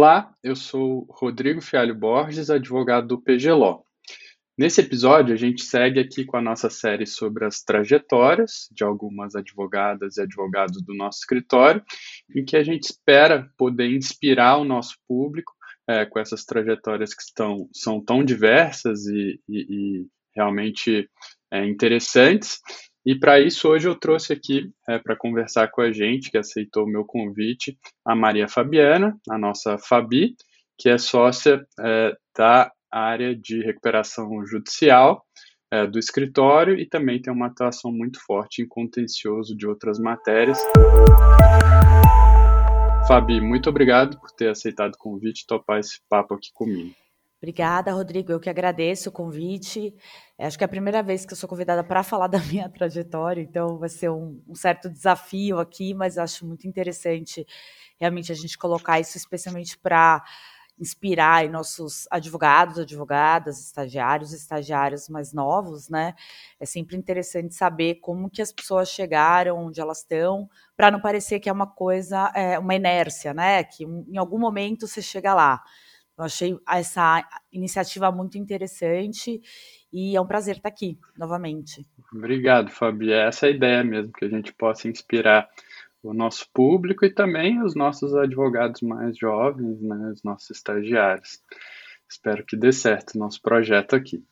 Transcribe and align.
Olá, 0.00 0.32
eu 0.44 0.54
sou 0.54 1.08
Rodrigo 1.10 1.60
Fialho 1.60 1.92
Borges, 1.92 2.50
advogado 2.50 3.08
do 3.08 3.20
PGLO. 3.20 3.84
Nesse 4.56 4.80
episódio, 4.80 5.34
a 5.34 5.36
gente 5.36 5.64
segue 5.64 5.98
aqui 5.98 6.24
com 6.24 6.36
a 6.36 6.40
nossa 6.40 6.70
série 6.70 7.04
sobre 7.04 7.44
as 7.44 7.64
trajetórias 7.64 8.68
de 8.70 8.84
algumas 8.84 9.34
advogadas 9.34 10.16
e 10.16 10.22
advogados 10.22 10.80
do 10.84 10.94
nosso 10.94 11.18
escritório, 11.18 11.82
em 12.32 12.44
que 12.44 12.56
a 12.56 12.62
gente 12.62 12.84
espera 12.84 13.50
poder 13.58 13.90
inspirar 13.90 14.58
o 14.58 14.64
nosso 14.64 14.94
público 15.08 15.52
é, 15.88 16.06
com 16.06 16.20
essas 16.20 16.44
trajetórias 16.44 17.12
que 17.12 17.22
estão, 17.22 17.68
são 17.72 18.00
tão 18.00 18.22
diversas 18.22 19.04
e, 19.06 19.40
e, 19.48 19.66
e 19.68 20.06
realmente 20.32 21.10
é, 21.50 21.66
interessantes. 21.66 22.60
E 23.06 23.18
para 23.18 23.40
isso, 23.40 23.68
hoje 23.68 23.88
eu 23.88 23.94
trouxe 23.94 24.32
aqui 24.32 24.70
é, 24.88 24.98
para 24.98 25.16
conversar 25.16 25.68
com 25.68 25.80
a 25.80 25.92
gente, 25.92 26.30
que 26.30 26.38
aceitou 26.38 26.84
o 26.84 26.88
meu 26.88 27.04
convite, 27.04 27.78
a 28.04 28.14
Maria 28.14 28.48
Fabiana, 28.48 29.16
a 29.30 29.38
nossa 29.38 29.78
Fabi, 29.78 30.34
que 30.76 30.88
é 30.88 30.98
sócia 30.98 31.64
é, 31.80 32.16
da 32.36 32.70
área 32.90 33.34
de 33.34 33.62
recuperação 33.62 34.44
judicial 34.46 35.24
é, 35.70 35.86
do 35.86 35.98
escritório 35.98 36.78
e 36.78 36.86
também 36.86 37.20
tem 37.20 37.32
uma 37.32 37.46
atuação 37.46 37.92
muito 37.92 38.18
forte 38.24 38.62
em 38.62 38.68
contencioso 38.68 39.56
de 39.56 39.66
outras 39.66 39.98
matérias. 39.98 40.58
Fabi, 43.06 43.40
muito 43.40 43.70
obrigado 43.70 44.18
por 44.20 44.30
ter 44.32 44.48
aceitado 44.48 44.94
o 44.94 44.98
convite 44.98 45.42
e 45.42 45.46
topar 45.46 45.80
esse 45.80 46.00
papo 46.08 46.34
aqui 46.34 46.50
comigo. 46.52 46.94
Obrigada, 47.40 47.92
Rodrigo. 47.92 48.32
Eu 48.32 48.40
que 48.40 48.50
agradeço 48.50 49.10
o 49.10 49.12
convite. 49.12 49.94
É, 50.36 50.46
acho 50.46 50.58
que 50.58 50.64
é 50.64 50.66
a 50.66 50.68
primeira 50.68 51.02
vez 51.02 51.24
que 51.24 51.32
eu 51.32 51.36
sou 51.36 51.48
convidada 51.48 51.84
para 51.84 52.02
falar 52.02 52.26
da 52.26 52.38
minha 52.46 52.68
trajetória, 52.68 53.40
então 53.40 53.78
vai 53.78 53.88
ser 53.88 54.10
um, 54.10 54.42
um, 54.48 54.54
certo 54.54 54.90
desafio 54.90 55.58
aqui, 55.58 55.94
mas 55.94 56.18
acho 56.18 56.44
muito 56.46 56.66
interessante 56.66 57.46
realmente 57.98 58.32
a 58.32 58.34
gente 58.34 58.58
colocar 58.58 58.98
isso, 59.00 59.16
especialmente 59.16 59.78
para 59.78 60.22
inspirar 60.80 61.48
nossos 61.48 62.06
advogados, 62.10 62.78
advogadas, 62.78 63.60
estagiários, 63.60 64.32
estagiários 64.32 65.08
mais 65.08 65.32
novos, 65.32 65.88
né? 65.88 66.14
É 66.60 66.66
sempre 66.66 66.96
interessante 66.96 67.54
saber 67.54 67.96
como 67.96 68.30
que 68.30 68.42
as 68.42 68.52
pessoas 68.52 68.88
chegaram, 68.88 69.58
onde 69.66 69.80
elas 69.80 69.98
estão, 69.98 70.48
para 70.76 70.90
não 70.90 71.00
parecer 71.00 71.40
que 71.40 71.48
é 71.48 71.52
uma 71.52 71.66
coisa, 71.66 72.30
é, 72.34 72.58
uma 72.58 72.74
inércia, 72.74 73.34
né? 73.34 73.64
Que 73.64 73.84
em 73.84 74.16
algum 74.16 74.38
momento 74.38 74.86
você 74.86 75.02
chega 75.02 75.34
lá. 75.34 75.62
Eu 76.18 76.24
achei 76.24 76.58
essa 76.68 77.24
iniciativa 77.52 78.10
muito 78.10 78.36
interessante 78.36 79.40
e 79.92 80.16
é 80.16 80.20
um 80.20 80.26
prazer 80.26 80.56
estar 80.56 80.68
aqui 80.68 80.98
novamente. 81.16 81.86
Obrigado, 82.12 82.70
Fabi. 82.70 83.12
É 83.12 83.28
essa 83.28 83.46
é 83.46 83.50
a 83.50 83.52
ideia 83.52 83.84
mesmo, 83.84 84.12
que 84.12 84.24
a 84.24 84.28
gente 84.28 84.52
possa 84.52 84.88
inspirar 84.88 85.48
o 86.02 86.12
nosso 86.12 86.48
público 86.52 87.04
e 87.04 87.14
também 87.14 87.62
os 87.62 87.76
nossos 87.76 88.14
advogados 88.14 88.82
mais 88.82 89.16
jovens, 89.16 89.80
né, 89.80 90.10
os 90.12 90.22
nossos 90.24 90.50
estagiários. 90.50 91.40
Espero 92.10 92.44
que 92.44 92.56
dê 92.56 92.72
certo 92.72 93.14
o 93.14 93.18
nosso 93.18 93.40
projeto 93.40 93.94
aqui. 93.94 94.24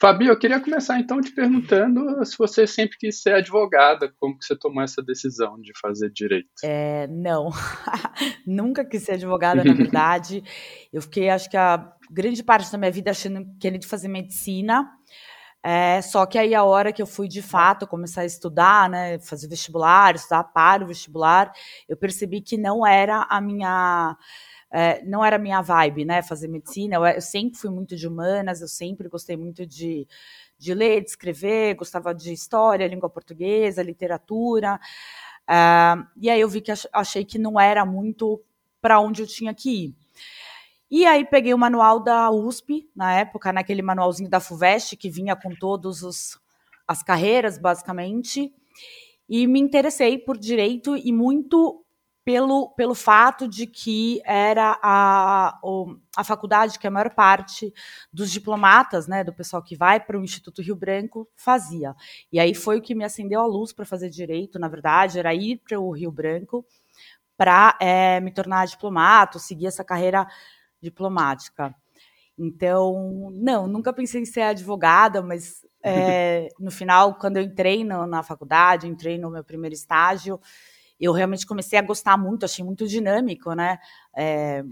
Fabi, 0.00 0.28
eu 0.28 0.38
queria 0.38 0.58
começar 0.58 0.98
então 0.98 1.20
te 1.20 1.30
perguntando 1.30 2.24
se 2.24 2.38
você 2.38 2.66
sempre 2.66 2.96
quis 2.96 3.20
ser 3.20 3.34
advogada, 3.34 4.10
como 4.18 4.38
que 4.38 4.46
você 4.46 4.56
tomou 4.56 4.82
essa 4.82 5.02
decisão 5.02 5.60
de 5.60 5.78
fazer 5.78 6.10
direito? 6.10 6.48
É, 6.64 7.06
não, 7.08 7.50
nunca 8.46 8.82
quis 8.82 9.02
ser 9.02 9.12
advogada, 9.12 9.62
na 9.62 9.74
verdade. 9.74 10.42
eu 10.90 11.02
fiquei, 11.02 11.28
acho 11.28 11.50
que 11.50 11.56
a 11.56 11.92
grande 12.10 12.42
parte 12.42 12.72
da 12.72 12.78
minha 12.78 12.90
vida 12.90 13.10
achando 13.10 13.46
querendo 13.60 13.86
fazer 13.86 14.08
medicina, 14.08 14.90
é, 15.62 16.00
só 16.00 16.24
que 16.24 16.38
aí 16.38 16.54
a 16.54 16.64
hora 16.64 16.94
que 16.94 17.02
eu 17.02 17.06
fui 17.06 17.28
de 17.28 17.42
fato 17.42 17.86
começar 17.86 18.22
a 18.22 18.26
estudar, 18.26 18.88
né, 18.88 19.18
fazer 19.18 19.48
vestibular, 19.48 20.14
estudar 20.14 20.44
para 20.44 20.82
o 20.82 20.86
vestibular, 20.86 21.52
eu 21.86 21.96
percebi 21.96 22.40
que 22.40 22.56
não 22.56 22.86
era 22.86 23.26
a 23.28 23.38
minha 23.38 24.16
é, 24.70 25.02
não 25.04 25.24
era 25.24 25.38
minha 25.38 25.60
vibe, 25.60 26.04
né, 26.04 26.22
fazer 26.22 26.46
medicina. 26.48 26.96
Eu, 26.96 27.04
eu, 27.04 27.20
sempre 27.20 27.58
fui 27.58 27.70
muito 27.70 27.96
de 27.96 28.06
humanas, 28.06 28.60
eu 28.60 28.68
sempre 28.68 29.08
gostei 29.08 29.36
muito 29.36 29.66
de, 29.66 30.06
de 30.58 30.74
ler, 30.74 31.02
de 31.02 31.10
escrever, 31.10 31.74
gostava 31.74 32.14
de 32.14 32.32
história, 32.32 32.86
língua 32.86 33.10
portuguesa, 33.10 33.82
literatura. 33.82 34.78
Uh, 35.48 36.06
e 36.16 36.30
aí 36.30 36.40
eu 36.40 36.48
vi 36.48 36.60
que 36.60 36.72
achei 36.92 37.24
que 37.24 37.38
não 37.38 37.58
era 37.58 37.84
muito 37.84 38.40
para 38.80 39.00
onde 39.00 39.22
eu 39.22 39.26
tinha 39.26 39.52
que 39.52 39.86
ir. 39.86 39.94
E 40.90 41.06
aí 41.06 41.24
peguei 41.24 41.54
o 41.54 41.58
manual 41.58 42.00
da 42.00 42.30
USP, 42.30 42.88
na 42.94 43.14
época, 43.14 43.52
naquele 43.52 43.82
manualzinho 43.82 44.28
da 44.28 44.40
FUVEST, 44.40 44.96
que 44.96 45.08
vinha 45.08 45.36
com 45.36 45.54
todas 45.54 46.02
as 46.86 47.02
carreiras, 47.02 47.58
basicamente, 47.58 48.52
e 49.28 49.46
me 49.46 49.60
interessei 49.60 50.18
por 50.18 50.36
direito 50.36 50.96
e 50.96 51.12
muito 51.12 51.84
pelo, 52.24 52.70
pelo 52.70 52.94
fato 52.94 53.48
de 53.48 53.66
que 53.66 54.20
era 54.24 54.78
a, 54.82 55.58
a 56.16 56.24
faculdade 56.24 56.78
que 56.78 56.86
a 56.86 56.90
maior 56.90 57.14
parte 57.14 57.72
dos 58.12 58.30
diplomatas, 58.30 59.06
né, 59.06 59.24
do 59.24 59.32
pessoal 59.32 59.62
que 59.62 59.76
vai 59.76 59.98
para 59.98 60.18
o 60.18 60.22
Instituto 60.22 60.62
Rio 60.62 60.76
Branco, 60.76 61.28
fazia. 61.34 61.94
E 62.30 62.38
aí 62.38 62.54
foi 62.54 62.78
o 62.78 62.82
que 62.82 62.94
me 62.94 63.04
acendeu 63.04 63.40
a 63.40 63.46
luz 63.46 63.72
para 63.72 63.86
fazer 63.86 64.10
direito, 64.10 64.58
na 64.58 64.68
verdade, 64.68 65.18
era 65.18 65.34
ir 65.34 65.62
para 65.66 65.80
o 65.80 65.90
Rio 65.90 66.12
Branco 66.12 66.64
para 67.36 67.74
é, 67.80 68.20
me 68.20 68.30
tornar 68.30 68.66
diplomata, 68.66 69.38
seguir 69.38 69.66
essa 69.66 69.82
carreira 69.82 70.26
diplomática. 70.80 71.74
Então, 72.38 73.30
não, 73.32 73.66
nunca 73.66 73.92
pensei 73.92 74.20
em 74.20 74.26
ser 74.26 74.42
advogada, 74.42 75.22
mas 75.22 75.64
é, 75.82 76.48
no 76.60 76.70
final, 76.70 77.14
quando 77.14 77.38
eu 77.38 77.42
entrei 77.42 77.82
no, 77.82 78.06
na 78.06 78.22
faculdade, 78.22 78.86
entrei 78.86 79.18
no 79.18 79.30
meu 79.30 79.42
primeiro 79.42 79.74
estágio, 79.74 80.38
eu 81.00 81.12
realmente 81.12 81.46
comecei 81.46 81.78
a 81.78 81.82
gostar 81.82 82.16
muito, 82.16 82.44
achei 82.44 82.64
muito 82.64 82.86
dinâmico, 82.86 83.52
né? 83.54 83.78
É, 84.16 84.62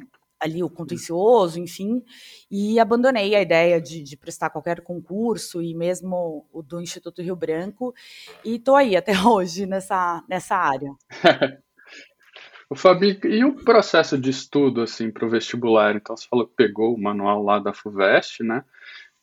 ali 0.41 0.62
o 0.62 0.71
contencioso, 0.71 1.59
enfim, 1.59 2.03
e 2.50 2.78
abandonei 2.78 3.34
a 3.34 3.43
ideia 3.43 3.81
de, 3.81 4.03
de, 4.03 4.16
prestar 4.16 4.50
qualquer 4.50 4.81
concurso 4.83 5.61
e 5.61 5.75
mesmo 5.75 6.47
o 6.53 6.62
do 6.62 6.81
Instituto 6.81 7.22
Rio 7.22 7.34
Branco, 7.34 7.93
e 8.44 8.56
estou 8.56 8.77
aí 8.77 8.97
até 8.97 9.12
hoje 9.27 9.66
nessa, 9.66 10.22
nessa 10.28 10.56
área. 10.56 10.93
O 12.71 12.75
Fabi, 12.75 13.19
e 13.25 13.43
o 13.47 13.55
processo 13.55 14.19
de 14.19 14.28
estudo 14.28 14.83
assim 14.83 15.10
para 15.10 15.25
o 15.25 15.31
vestibular? 15.31 15.97
Então 15.97 16.15
você 16.15 16.28
falou 16.28 16.47
que 16.47 16.55
pegou 16.55 16.95
o 16.95 17.00
manual 17.00 17.43
lá 17.43 17.59
da 17.59 17.72
Fuvest, 17.72 18.43
né? 18.43 18.62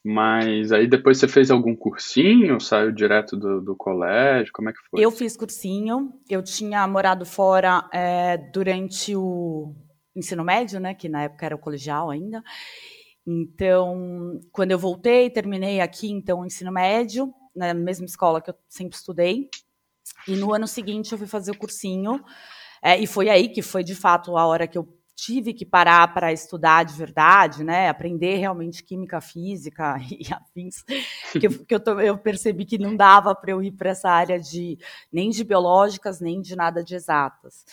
Mas 0.08 0.70
aí 0.70 0.86
depois 0.86 1.18
você 1.18 1.26
fez 1.26 1.50
algum 1.50 1.74
cursinho, 1.74 2.60
saiu 2.60 2.92
direto 2.92 3.36
do, 3.36 3.60
do 3.60 3.74
colégio, 3.74 4.52
como 4.52 4.70
é 4.70 4.72
que 4.72 4.78
foi? 4.88 5.04
Eu 5.04 5.10
fiz 5.10 5.36
cursinho, 5.36 6.12
eu 6.30 6.44
tinha 6.44 6.86
morado 6.86 7.26
fora 7.26 7.90
é, 7.92 8.38
durante 8.38 9.16
o 9.16 9.74
ensino 10.14 10.44
médio, 10.44 10.78
né? 10.78 10.94
Que 10.94 11.08
na 11.08 11.24
época 11.24 11.44
era 11.44 11.56
o 11.56 11.58
colegial 11.58 12.08
ainda. 12.08 12.40
Então, 13.26 14.38
quando 14.52 14.70
eu 14.70 14.78
voltei, 14.78 15.28
terminei 15.28 15.80
aqui 15.80 16.08
então 16.08 16.38
o 16.38 16.46
ensino 16.46 16.70
médio, 16.70 17.34
na 17.52 17.74
mesma 17.74 18.06
escola 18.06 18.40
que 18.40 18.50
eu 18.50 18.54
sempre 18.68 18.96
estudei. 18.96 19.48
E 20.28 20.36
no 20.36 20.54
ano 20.54 20.68
seguinte 20.68 21.10
eu 21.10 21.18
fui 21.18 21.26
fazer 21.26 21.50
o 21.50 21.58
cursinho 21.58 22.22
é, 22.80 22.96
e 22.96 23.08
foi 23.08 23.28
aí 23.28 23.48
que 23.48 23.60
foi, 23.60 23.82
de 23.82 23.96
fato, 23.96 24.36
a 24.36 24.46
hora 24.46 24.68
que 24.68 24.78
eu 24.78 24.86
tive 25.16 25.54
que 25.54 25.64
parar 25.64 26.12
para 26.12 26.30
estudar 26.30 26.84
de 26.84 26.92
verdade, 26.92 27.64
né? 27.64 27.88
Aprender 27.88 28.36
realmente 28.36 28.84
química, 28.84 29.18
física 29.20 29.96
e 30.12 30.32
afins, 30.32 30.84
que, 31.32 31.46
eu, 31.46 31.64
que 31.64 31.74
eu, 31.74 32.00
eu 32.00 32.18
percebi 32.18 32.66
que 32.66 32.76
não 32.76 32.94
dava 32.94 33.34
para 33.34 33.50
eu 33.50 33.62
ir 33.62 33.72
para 33.72 33.90
essa 33.90 34.10
área 34.10 34.38
de 34.38 34.78
nem 35.10 35.30
de 35.30 35.42
biológicas, 35.42 36.20
nem 36.20 36.42
de 36.42 36.54
nada 36.54 36.84
de 36.84 36.94
exatas. 36.94 37.64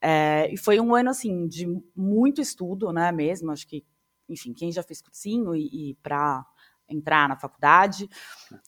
É, 0.00 0.48
e 0.52 0.56
foi 0.56 0.78
um 0.78 0.94
ano 0.94 1.10
assim 1.10 1.48
de 1.48 1.66
muito 1.96 2.40
estudo, 2.40 2.92
né? 2.92 3.10
Mesmo, 3.10 3.50
acho 3.50 3.66
que, 3.66 3.84
enfim, 4.28 4.54
quem 4.54 4.70
já 4.70 4.82
fez 4.82 5.02
cursinho 5.02 5.54
e, 5.56 5.90
e 5.90 5.94
para 5.96 6.46
entrar 6.88 7.28
na 7.28 7.36
faculdade, 7.36 8.08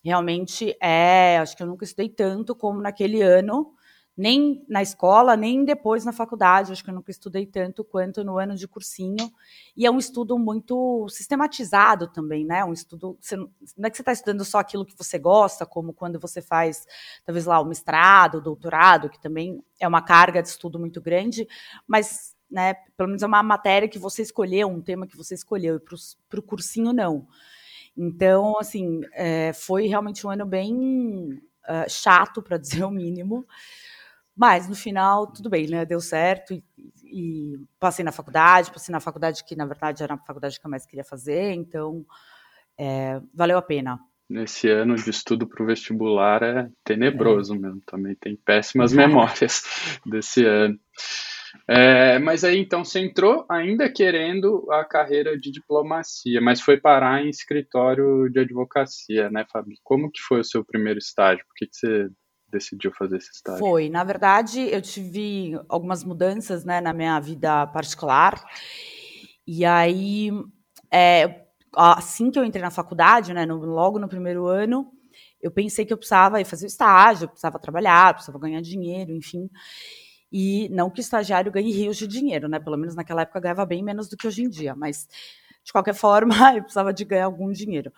realmente 0.03 0.77
é, 0.83 1.39
acho 1.39 1.56
que 1.56 1.62
eu 1.62 1.67
nunca 1.67 1.85
estudei 1.85 2.09
tanto 2.09 2.56
como 2.56 2.81
naquele 2.81 3.23
ano 3.23 3.73
nem 4.17 4.65
na 4.67 4.83
escola, 4.83 5.37
nem 5.37 5.65
depois 5.65 6.05
na 6.05 6.13
faculdade. 6.13 6.73
Acho 6.73 6.83
que 6.83 6.89
eu 6.89 6.95
nunca 6.95 7.11
estudei 7.11 7.45
tanto 7.45 7.85
quanto 7.85 8.25
no 8.25 8.39
ano 8.39 8.55
de 8.55 8.67
cursinho. 8.67 9.31
E 9.77 9.85
é 9.85 9.91
um 9.91 9.99
estudo 9.99 10.39
muito 10.39 11.07
sistematizado 11.09 12.09
também, 12.09 12.45
né? 12.45 12.65
Um 12.65 12.73
estudo. 12.73 13.19
Você, 13.21 13.37
não 13.37 13.51
é 13.85 13.91
que 13.91 13.97
você 13.97 14.03
está 14.03 14.13
estudando 14.13 14.45
só 14.45 14.59
aquilo 14.59 14.87
que 14.87 14.97
você 14.97 15.19
gosta, 15.19 15.67
como 15.67 15.93
quando 15.93 16.19
você 16.19 16.41
faz, 16.41 16.87
talvez 17.25 17.45
lá, 17.45 17.61
o 17.61 17.67
mestrado, 17.67 18.39
o 18.39 18.41
doutorado, 18.41 19.11
que 19.11 19.21
também 19.21 19.63
é 19.79 19.87
uma 19.87 20.01
carga 20.01 20.43
de 20.43 20.49
estudo 20.49 20.79
muito 20.79 21.01
grande, 21.01 21.47
mas. 21.87 22.35
Né, 22.49 22.75
pelo 22.97 23.09
menos 23.09 23.25
é 23.25 23.27
uma 23.27 23.43
matéria 23.43 23.89
que 23.89 23.99
você 23.99 24.23
escolheu, 24.23 24.69
um 24.69 24.81
tema 24.81 25.05
que 25.05 25.17
você 25.17 25.35
escolheu, 25.35 25.79
e 25.79 25.81
para 25.81 26.39
o 26.39 26.43
cursinho 26.43 26.93
não. 26.93 27.27
Então, 27.97 28.57
assim, 28.61 29.01
é, 29.15 29.53
foi 29.53 29.89
realmente 29.89 30.25
um 30.25 30.31
ano 30.31 30.47
bem 30.47 31.43
uh, 31.69 31.89
chato, 31.89 32.43
para 32.43 32.57
dizer 32.57 32.85
o 32.85 32.91
mínimo, 32.91 33.45
mas 34.37 34.69
no 34.69 34.75
final, 34.75 35.27
tudo 35.27 35.49
bem, 35.49 35.67
né? 35.67 35.87
Deu 35.87 36.00
certo 36.00 36.53
e, 36.53 36.62
e, 37.05 37.59
passei 37.81 38.05
na 38.05 38.12
faculdade, 38.12 38.71
passei 38.71 38.93
na 38.93 39.00
faculdade 39.00 39.43
que, 39.44 39.56
na 39.56 39.65
verdade, 39.65 40.03
era 40.03 40.15
a 40.15 40.19
faculdade 40.19 40.61
que 40.61 40.67
eu 40.67 40.71
mais 40.71 40.85
queria 40.85 41.05
fazer, 41.05 41.53
então 41.53 42.05
é, 42.79 43.21
valeu 43.33 43.56
a 43.56 43.62
pena. 43.62 43.99
Nesse 44.29 44.69
ano 44.69 44.97
de 44.97 45.09
estudo 45.09 45.47
para 45.47 45.62
o 45.62 45.67
vestibular 45.67 46.43
é 46.43 46.69
tenebroso 46.85 47.55
é. 47.55 47.59
mesmo, 47.59 47.81
também 47.87 48.15
tem 48.17 48.37
péssimas 48.37 48.93
memórias 48.94 49.62
desse 50.05 50.44
ano. 50.44 50.79
É, 51.67 52.19
mas 52.19 52.44
aí 52.44 52.59
então 52.59 52.85
você 52.85 53.00
entrou 53.00 53.47
ainda 53.49 53.91
querendo 53.91 54.67
a 54.71 54.85
carreira 54.85 55.38
de 55.38 55.50
diplomacia, 55.50 56.41
mas 56.41 56.61
foi 56.61 56.79
parar 56.79 57.25
em 57.25 57.31
escritório 57.31 58.29
de 58.31 58.41
advocacia, 58.41 59.31
né, 59.31 59.47
Fabi? 59.50 59.77
Como 59.83 60.11
que 60.11 60.21
foi 60.21 60.41
o 60.41 60.44
seu 60.44 60.62
primeiro 60.62 60.99
estágio? 60.99 61.44
Por 61.47 61.55
que, 61.55 61.67
que 61.67 61.77
você 61.77 62.09
decidiu 62.56 62.93
fazer 62.93 63.19
esse 63.19 63.31
estágio? 63.32 63.58
Foi, 63.58 63.88
na 63.88 64.03
verdade, 64.05 64.61
eu 64.61 64.81
tive 64.81 65.58
algumas 65.69 66.03
mudanças 66.03 66.64
né, 66.64 66.81
na 66.81 66.93
minha 66.93 67.19
vida 67.20 67.67
particular. 67.69 68.43
E 69.47 69.64
aí, 69.64 70.31
é, 70.91 71.47
assim 71.76 72.31
que 72.31 72.38
eu 72.38 72.44
entrei 72.44 72.62
na 72.62 72.70
faculdade, 72.70 73.32
né, 73.32 73.44
no, 73.44 73.56
logo 73.56 73.99
no 73.99 74.08
primeiro 74.08 74.47
ano, 74.47 74.91
eu 75.41 75.50
pensei 75.50 75.85
que 75.85 75.93
eu 75.93 75.99
precisava 75.99 76.41
ir 76.41 76.44
fazer 76.44 76.67
o 76.67 76.69
estágio, 76.69 77.29
precisava 77.29 77.58
trabalhar, 77.58 78.14
precisava 78.14 78.38
ganhar 78.38 78.61
dinheiro, 78.61 79.12
enfim. 79.12 79.50
E 80.32 80.69
não 80.70 80.91
que 80.91 81.00
estagiário 81.00 81.52
ganhe 81.52 81.70
rios 81.73 81.97
de 81.97 82.06
dinheiro, 82.06 82.49
né? 82.49 82.59
Pelo 82.59 82.76
menos 82.76 82.94
naquela 82.94 83.23
época 83.23 83.41
ganhava 83.41 83.64
bem 83.64 83.82
menos 83.82 84.09
do 84.09 84.17
que 84.17 84.26
hoje 84.26 84.43
em 84.43 84.49
dia, 84.49 84.75
mas 84.75 85.06
de 85.62 85.73
qualquer 85.73 85.94
forma 85.94 86.35
eu 86.56 86.62
precisava 86.62 86.93
de 86.93 87.05
ganhar 87.05 87.26
algum 87.26 87.52
dinheiro. 87.52 87.93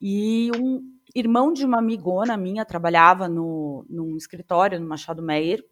E 0.00 0.50
um 0.56 0.82
irmão 1.14 1.52
de 1.52 1.64
uma 1.64 1.78
amigona 1.78 2.36
minha 2.36 2.64
trabalhava 2.64 3.28
no, 3.28 3.86
num 3.88 4.16
escritório 4.16 4.80
no 4.80 4.88
Machado 4.88 5.22
Meyer, 5.22 5.64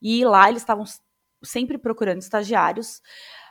e 0.00 0.24
lá 0.24 0.48
eles 0.48 0.62
estavam 0.62 0.84
sempre 1.44 1.78
procurando 1.78 2.20
estagiários. 2.20 3.02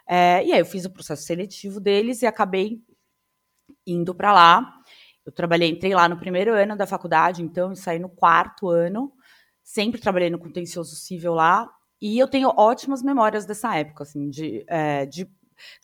É, 0.08 0.44
e 0.46 0.54
aí 0.54 0.60
eu 0.60 0.66
fiz 0.66 0.86
o 0.86 0.92
processo 0.92 1.24
seletivo 1.24 1.80
deles 1.80 2.22
e 2.22 2.26
acabei 2.26 2.82
indo 3.86 4.14
para 4.14 4.34
lá. 4.34 4.74
Eu 5.26 5.32
trabalhei, 5.32 5.70
entrei 5.70 5.94
lá 5.94 6.08
no 6.08 6.18
primeiro 6.18 6.54
ano 6.54 6.76
da 6.76 6.86
faculdade, 6.86 7.42
então 7.42 7.70
eu 7.70 7.76
saí 7.76 7.98
no 7.98 8.10
quarto 8.10 8.70
ano, 8.70 9.12
sempre 9.64 10.00
trabalhei 10.00 10.30
no 10.30 10.38
contencioso 10.38 10.96
civil 10.96 11.34
lá, 11.34 11.68
e 12.00 12.20
eu 12.20 12.28
tenho 12.28 12.54
ótimas 12.56 13.02
memórias 13.02 13.46
dessa 13.46 13.76
época, 13.76 14.04
assim, 14.04 14.30
de, 14.30 14.64
é, 14.68 15.06
de 15.08 15.28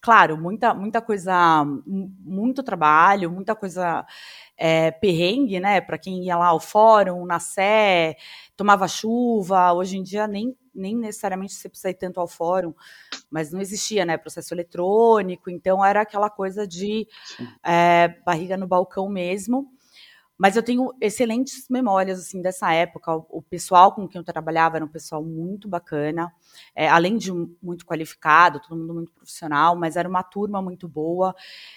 claro, 0.01 0.37
muita, 0.37 0.73
muita 0.73 1.01
coisa, 1.01 1.65
muito 1.85 2.63
trabalho, 2.63 3.31
muita 3.31 3.55
coisa 3.55 4.05
é, 4.57 4.91
perrengue, 4.91 5.59
né? 5.59 5.81
Para 5.81 5.97
quem 5.97 6.23
ia 6.23 6.37
lá 6.37 6.47
ao 6.47 6.59
fórum, 6.59 7.25
na 7.25 7.39
Sé, 7.39 8.15
tomava 8.55 8.87
chuva. 8.87 9.73
Hoje 9.73 9.97
em 9.97 10.03
dia 10.03 10.27
nem, 10.27 10.55
nem 10.73 10.95
necessariamente 10.95 11.53
você 11.53 11.67
precisa 11.69 11.89
ir 11.89 11.95
tanto 11.95 12.19
ao 12.19 12.27
fórum, 12.27 12.73
mas 13.29 13.51
não 13.51 13.59
existia, 13.61 14.05
né? 14.05 14.17
Processo 14.17 14.53
eletrônico, 14.53 15.49
então 15.49 15.83
era 15.83 16.01
aquela 16.01 16.29
coisa 16.29 16.67
de 16.67 17.07
é, 17.65 18.09
barriga 18.25 18.57
no 18.57 18.67
balcão 18.67 19.09
mesmo. 19.09 19.71
Mas 20.41 20.55
eu 20.55 20.63
tenho 20.63 20.91
excelentes 20.99 21.67
memórias 21.69 22.19
assim 22.19 22.41
dessa 22.41 22.73
época. 22.73 23.13
O, 23.29 23.43
pessoal 23.43 23.93
com 23.93 24.07
quem 24.07 24.17
eu 24.17 24.25
trabalhava 24.25 24.75
era 24.75 24.83
um 24.83 24.87
pessoal 24.87 25.23
muito 25.23 25.67
bacana, 25.67 26.33
é, 26.75 26.89
além 26.89 27.15
de 27.15 27.31
muito 27.61 27.85
qualificado, 27.85 28.59
todo 28.59 28.75
mundo 28.75 28.91
muito 28.91 29.11
profissional, 29.11 29.75
mas 29.75 29.95
era 29.95 30.09
uma 30.09 30.23
turma 30.23 30.59
muito 30.59 30.87
boa. 30.87 31.35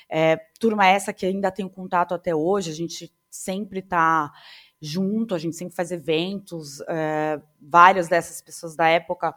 É, 0.08 0.38
turma 0.58 0.86
essa 0.86 1.12
que 1.12 1.26
ainda 1.26 1.50
tenho 1.50 1.68
contato 1.68 2.14
até 2.14 2.34
hoje. 2.34 2.70
A 2.70 2.74
gente 2.74 3.12
sempre 3.28 3.80
está 3.80 4.32
junto, 4.80 5.34
a 5.34 5.38
gente 5.38 5.56
sempre 5.56 5.74
faz 5.74 5.92
eventos. 5.92 6.80
É, 6.88 7.38
várias 7.60 8.08
dessas 8.08 8.40
pessoas 8.40 8.74
da 8.74 8.88
época 8.88 9.34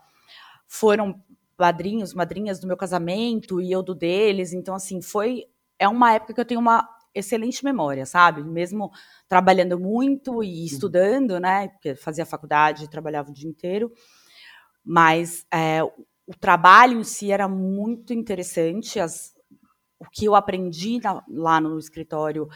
foram 0.65 1.21
padrinhos, 1.57 2.13
madrinhas 2.13 2.61
do 2.61 2.67
meu 2.67 2.77
casamento 2.77 3.59
e 3.59 3.73
eu 3.73 3.83
do 3.83 3.93
deles. 3.93 4.53
Então, 4.53 4.73
assim, 4.73 5.01
foi. 5.01 5.47
É 5.77 5.85
uma 5.85 6.13
época 6.13 6.33
que 6.33 6.39
eu 6.39 6.45
tenho 6.45 6.61
uma 6.61 6.87
excelente 7.17 7.63
memória, 7.63 8.05
sabe? 8.05 8.43
Mesmo 8.43 8.91
trabalhando 9.27 9.79
muito 9.79 10.43
e 10.43 10.59
uhum. 10.59 10.65
estudando, 10.65 11.39
né? 11.39 11.69
Porque 11.69 11.95
fazia 11.95 12.25
faculdade 12.25 12.85
e 12.85 12.89
trabalhava 12.89 13.29
o 13.29 13.33
dia 13.33 13.49
inteiro. 13.49 13.91
Mas 14.83 15.45
é, 15.51 15.83
o 15.83 16.35
trabalho 16.39 16.99
em 16.99 17.03
si 17.03 17.31
era 17.31 17.47
muito 17.47 18.13
interessante. 18.13 18.99
As, 18.99 19.33
o 19.99 20.05
que 20.11 20.25
eu 20.25 20.35
aprendi 20.35 20.99
na, 21.01 21.23
lá 21.29 21.59
no 21.59 21.77
escritório 21.77 22.47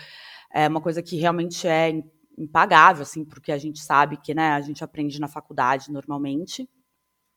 é 0.54 0.68
uma 0.68 0.82
coisa 0.82 1.02
que 1.02 1.18
realmente 1.18 1.68
é 1.68 2.04
impagável, 2.38 3.04
assim, 3.04 3.24
porque 3.24 3.52
a 3.52 3.58
gente 3.58 3.80
sabe 3.80 4.18
que, 4.18 4.34
né, 4.34 4.52
a 4.52 4.62
gente 4.62 4.84
aprende 4.84 5.20
na 5.20 5.28
faculdade 5.28 5.92
normalmente. 5.92 6.70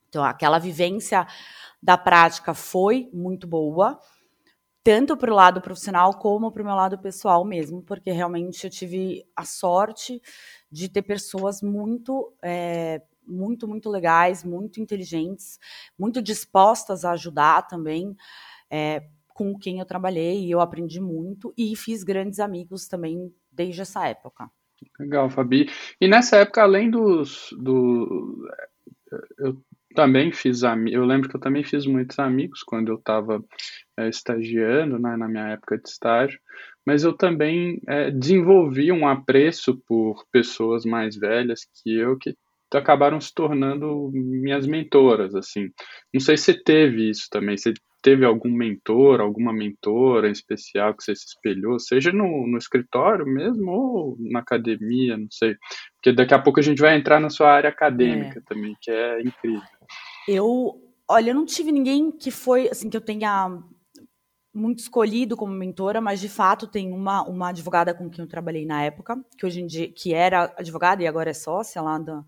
Então, 0.09 0.23
aquela 0.23 0.59
vivência 0.59 1.27
da 1.81 1.97
prática 1.97 2.53
foi 2.53 3.09
muito 3.13 3.45
boa 3.45 3.99
tanto 4.85 5.17
para 5.17 5.31
o 5.31 5.35
lado 5.35 5.59
profissional 5.61 6.13
como 6.13 6.51
para 6.51 6.61
o 6.61 6.65
meu 6.65 6.75
lado 6.75 6.99
pessoal 6.99 7.43
mesmo, 7.43 7.81
porque 7.81 8.11
realmente 8.11 8.63
eu 8.63 8.69
tive 8.69 9.25
a 9.35 9.43
sorte 9.43 10.21
de 10.71 10.87
ter 10.87 11.01
pessoas 11.01 11.59
muito, 11.59 12.31
é, 12.39 13.01
muito, 13.27 13.67
muito 13.67 13.89
legais, 13.89 14.43
muito 14.43 14.79
inteligentes, 14.79 15.57
muito 15.97 16.21
dispostas 16.21 17.03
a 17.03 17.13
ajudar 17.13 17.63
também. 17.63 18.15
É, 18.69 19.01
com 19.29 19.57
quem 19.57 19.79
eu 19.79 19.85
trabalhei, 19.85 20.45
e 20.45 20.51
eu 20.51 20.61
aprendi 20.61 21.01
muito 21.01 21.53
e 21.57 21.75
fiz 21.75 22.03
grandes 22.03 22.39
amigos 22.39 22.87
também 22.87 23.33
desde 23.51 23.81
essa 23.81 24.07
época. 24.07 24.49
Legal, 24.97 25.29
Fabi. 25.29 25.69
E 25.99 26.07
nessa 26.07 26.37
época, 26.37 26.61
além 26.61 26.89
dos. 26.89 27.49
Do, 27.59 28.47
eu 29.39 29.61
também 29.95 30.31
fiz. 30.31 30.61
Eu 30.63 31.05
lembro 31.05 31.29
que 31.29 31.35
eu 31.35 31.39
também 31.39 31.63
fiz 31.63 31.87
muitos 31.87 32.19
amigos 32.19 32.61
quando 32.61 32.89
eu 32.89 32.95
estava 32.95 33.43
é, 33.97 34.09
estagiando, 34.09 34.99
né, 34.99 35.17
na 35.17 35.27
minha 35.27 35.47
época 35.49 35.77
de 35.77 35.89
estágio, 35.89 36.39
mas 36.85 37.03
eu 37.03 37.13
também 37.13 37.81
é, 37.87 38.11
desenvolvi 38.11 38.91
um 38.91 39.07
apreço 39.07 39.81
por 39.87 40.23
pessoas 40.31 40.85
mais 40.85 41.15
velhas 41.15 41.61
que 41.73 41.95
eu, 41.97 42.17
que 42.17 42.35
acabaram 42.73 43.19
se 43.21 43.33
tornando 43.33 44.11
minhas 44.13 44.67
mentoras, 44.67 45.33
assim. 45.33 45.69
Não 46.13 46.19
sei 46.19 46.37
se 46.37 46.45
você 46.45 46.63
teve 46.63 47.09
isso 47.09 47.27
também, 47.31 47.57
você 47.57 47.73
teve 48.05 48.23
algum 48.23 48.51
mentor, 48.51 49.19
alguma 49.19 49.51
mentora 49.51 50.29
em 50.29 50.31
especial 50.31 50.93
que 50.93 51.03
você 51.03 51.15
se 51.15 51.25
espelhou, 51.25 51.79
seja 51.79 52.11
no, 52.11 52.45
no 52.45 52.55
escritório 52.55 53.25
mesmo 53.25 53.71
ou 53.71 54.15
na 54.19 54.41
academia, 54.41 55.17
não 55.17 55.25
sei. 55.31 55.55
Porque 55.95 56.13
daqui 56.13 56.35
a 56.35 56.39
pouco 56.39 56.59
a 56.59 56.63
gente 56.63 56.79
vai 56.79 56.95
entrar 56.95 57.19
na 57.19 57.31
sua 57.31 57.51
área 57.51 57.67
acadêmica 57.67 58.37
é. 58.37 58.41
também, 58.43 58.77
que 58.79 58.91
é 58.91 59.21
incrível. 59.23 59.59
Eu, 60.27 60.79
olha, 61.09 61.31
eu 61.31 61.33
não 61.33 61.47
tive 61.47 61.71
ninguém 61.71 62.11
que 62.11 62.29
foi, 62.29 62.69
assim, 62.69 62.91
que 62.91 62.97
eu 62.97 63.01
tenha 63.01 63.59
muito 64.53 64.81
escolhido 64.81 65.35
como 65.35 65.51
mentora, 65.51 65.99
mas 65.99 66.19
de 66.19 66.29
fato 66.29 66.67
tem 66.67 66.93
uma, 66.93 67.23
uma 67.23 67.49
advogada 67.49 67.91
com 67.91 68.07
quem 68.07 68.23
eu 68.23 68.29
trabalhei 68.29 68.67
na 68.67 68.83
época, 68.83 69.19
que 69.35 69.47
hoje 69.47 69.61
em 69.61 69.65
dia, 69.65 69.91
que 69.91 70.13
era 70.13 70.53
advogada 70.55 71.01
e 71.01 71.07
agora 71.07 71.31
é 71.31 71.33
sócia 71.33 71.81
lá 71.81 71.97
do, 71.97 72.23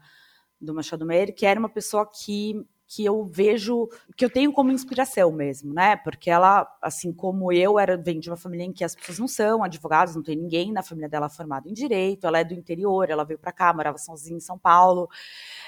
do 0.59 0.73
Machado 0.73 1.05
Meir, 1.05 1.35
que 1.35 1.45
era 1.45 1.59
uma 1.59 1.69
pessoa 1.69 2.09
que 2.11 2.65
que 2.87 3.03
eu 3.03 3.25
vejo, 3.25 3.89
que 4.15 4.23
eu 4.23 4.29
tenho 4.29 4.53
como 4.53 4.71
inspiração 4.71 5.31
mesmo, 5.31 5.73
né? 5.73 5.97
Porque 5.97 6.29
ela, 6.29 6.65
assim 6.81 7.11
como 7.11 7.51
eu, 7.51 7.77
era 7.77 7.97
vem 7.97 8.19
de 8.19 8.29
uma 8.29 8.37
família 8.37 8.63
em 8.63 8.71
que 8.71 8.83
as 8.83 8.95
pessoas 8.95 9.19
não 9.19 9.27
são 9.27 9.61
advogados, 9.63 10.15
não 10.15 10.23
tem 10.23 10.37
ninguém 10.37 10.71
na 10.71 10.81
família 10.81 11.09
dela 11.09 11.29
formado 11.29 11.67
em 11.67 11.73
direito, 11.73 12.25
ela 12.25 12.39
é 12.39 12.45
do 12.45 12.53
interior, 12.53 13.09
ela 13.09 13.25
veio 13.25 13.37
para 13.37 13.51
cá, 13.51 13.73
morava 13.73 13.97
sozinha 13.97 14.37
em 14.37 14.41
São 14.41 14.57
Paulo. 14.57 15.09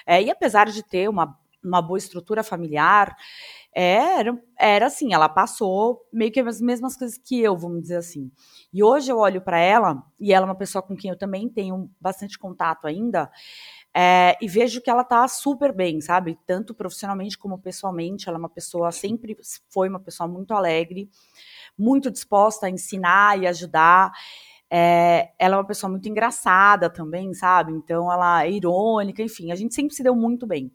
É, 0.06 0.24
e 0.24 0.32
apesar 0.32 0.68
de 0.68 0.82
ter 0.82 1.10
uma, 1.10 1.38
uma 1.62 1.82
boa 1.82 1.98
estrutura 1.98 2.42
familiar, 2.42 3.16
era, 3.74 4.42
era 4.58 4.88
assim, 4.88 5.14
ela 5.14 5.30
passou 5.30 6.02
meio 6.12 6.32
que 6.32 6.40
as 6.40 6.60
mesmas 6.60 6.98
coisas 6.98 7.18
que 7.18 7.40
eu, 7.40 7.56
vamos 7.58 7.82
dizer 7.82 7.98
assim. 7.98 8.32
E 8.74 8.84
hoje 8.84 9.12
eu 9.12 9.18
olho 9.18 9.42
para 9.42 9.60
ela, 9.60 10.04
e 10.20 10.34
ela 10.34 10.46
é 10.46 10.50
uma 10.50 10.56
pessoa 10.56 10.82
com 10.82 10.96
quem 10.96 11.12
eu 11.12 11.18
também 11.18 11.48
tenho 11.48 11.90
bastante 12.00 12.38
contato 12.40 12.88
ainda, 12.88 13.30
é, 13.96 14.38
e 14.42 14.48
vejo 14.48 14.82
que 14.82 14.90
ela 14.90 15.04
tá 15.04 15.28
super 15.28 15.74
bem, 15.74 16.00
sabe? 16.02 16.38
Tanto 16.46 16.74
profissionalmente 16.74 17.38
como 17.38 17.58
pessoalmente. 17.58 18.30
Ela 18.30 18.38
é 18.38 18.40
uma 18.40 18.50
pessoa, 18.50 18.92
sempre 18.92 19.38
foi 19.70 19.90
uma 19.90 20.00
pessoa 20.00 20.28
muito 20.28 20.54
alegre, 20.54 21.10
muito 21.78 22.12
disposta 22.12 22.68
a 22.68 22.70
ensinar 22.70 23.40
e 23.40 23.48
ajudar. 23.48 24.12
É, 24.72 25.32
ela 25.40 25.56
é 25.56 25.58
uma 25.58 25.66
pessoa 25.66 25.90
muito 25.90 26.08
engraçada 26.08 26.90
também, 26.90 27.34
sabe? 27.34 27.74
Então 27.74 28.12
ela 28.12 28.46
é 28.46 28.52
irônica, 28.52 29.24
enfim, 29.24 29.52
a 29.52 29.56
gente 29.56 29.74
sempre 29.74 29.96
se 29.96 30.04
deu 30.04 30.16
muito 30.16 30.46
bem. 30.46 30.72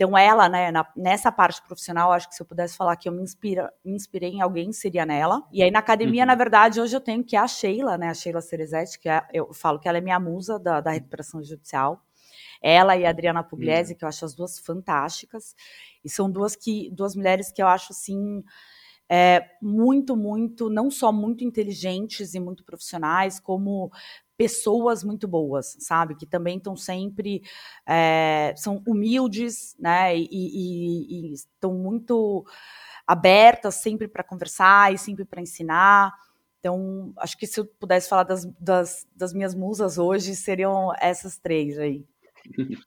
Então, 0.00 0.16
ela, 0.16 0.48
né, 0.48 0.70
na, 0.70 0.86
nessa 0.96 1.30
parte 1.30 1.60
profissional, 1.60 2.10
acho 2.10 2.26
que 2.26 2.34
se 2.34 2.40
eu 2.40 2.46
pudesse 2.46 2.74
falar 2.74 2.96
que 2.96 3.06
eu 3.06 3.12
me, 3.12 3.22
inspira, 3.22 3.70
me 3.84 3.94
inspirei 3.94 4.30
em 4.30 4.40
alguém, 4.40 4.72
seria 4.72 5.04
nela. 5.04 5.42
E 5.52 5.62
aí, 5.62 5.70
na 5.70 5.80
academia, 5.80 6.22
uhum. 6.22 6.26
na 6.26 6.34
verdade, 6.34 6.80
hoje 6.80 6.96
eu 6.96 7.02
tenho 7.02 7.22
que 7.22 7.36
é 7.36 7.38
a 7.38 7.46
Sheila, 7.46 7.98
né, 7.98 8.08
a 8.08 8.14
Sheila 8.14 8.40
Cerezetti, 8.40 8.98
que 8.98 9.10
é, 9.10 9.22
eu 9.30 9.52
falo 9.52 9.78
que 9.78 9.86
ela 9.86 9.98
é 9.98 10.00
minha 10.00 10.18
musa 10.18 10.58
da, 10.58 10.80
da 10.80 10.90
recuperação 10.90 11.42
judicial. 11.42 12.02
Ela 12.60 12.96
e 12.96 13.06
a 13.06 13.10
Adriana 13.10 13.42
Pugliese, 13.42 13.92
uhum. 13.92 13.98
que 13.98 14.04
eu 14.04 14.08
acho 14.08 14.24
as 14.24 14.34
duas 14.34 14.58
fantásticas. 14.58 15.54
E 16.04 16.08
são 16.08 16.30
duas, 16.30 16.54
que, 16.54 16.90
duas 16.90 17.14
mulheres 17.16 17.50
que 17.50 17.62
eu 17.62 17.66
acho, 17.66 17.92
assim, 17.92 18.42
é, 19.08 19.44
muito, 19.60 20.16
muito, 20.16 20.70
não 20.70 20.90
só 20.90 21.10
muito 21.10 21.42
inteligentes 21.42 22.34
e 22.34 22.40
muito 22.40 22.64
profissionais, 22.64 23.40
como 23.40 23.90
pessoas 24.36 25.02
muito 25.02 25.26
boas, 25.26 25.76
sabe? 25.80 26.14
Que 26.14 26.24
também 26.24 26.56
estão 26.56 26.76
sempre 26.76 27.42
é, 27.86 28.54
são 28.56 28.82
humildes, 28.86 29.76
né? 29.78 30.16
E, 30.16 30.28
e, 30.30 31.30
e 31.30 31.32
estão 31.34 31.74
muito 31.74 32.46
abertas 33.06 33.74
sempre 33.74 34.06
para 34.06 34.22
conversar 34.22 34.94
e 34.94 34.98
sempre 34.98 35.24
para 35.24 35.42
ensinar. 35.42 36.14
Então, 36.60 37.12
acho 37.16 37.36
que 37.36 37.46
se 37.46 37.58
eu 37.58 37.66
pudesse 37.66 38.08
falar 38.08 38.22
das, 38.22 38.44
das, 38.60 39.06
das 39.16 39.32
minhas 39.32 39.54
musas 39.54 39.98
hoje, 39.98 40.36
seriam 40.36 40.92
essas 41.00 41.36
três 41.36 41.78
aí. 41.78 42.06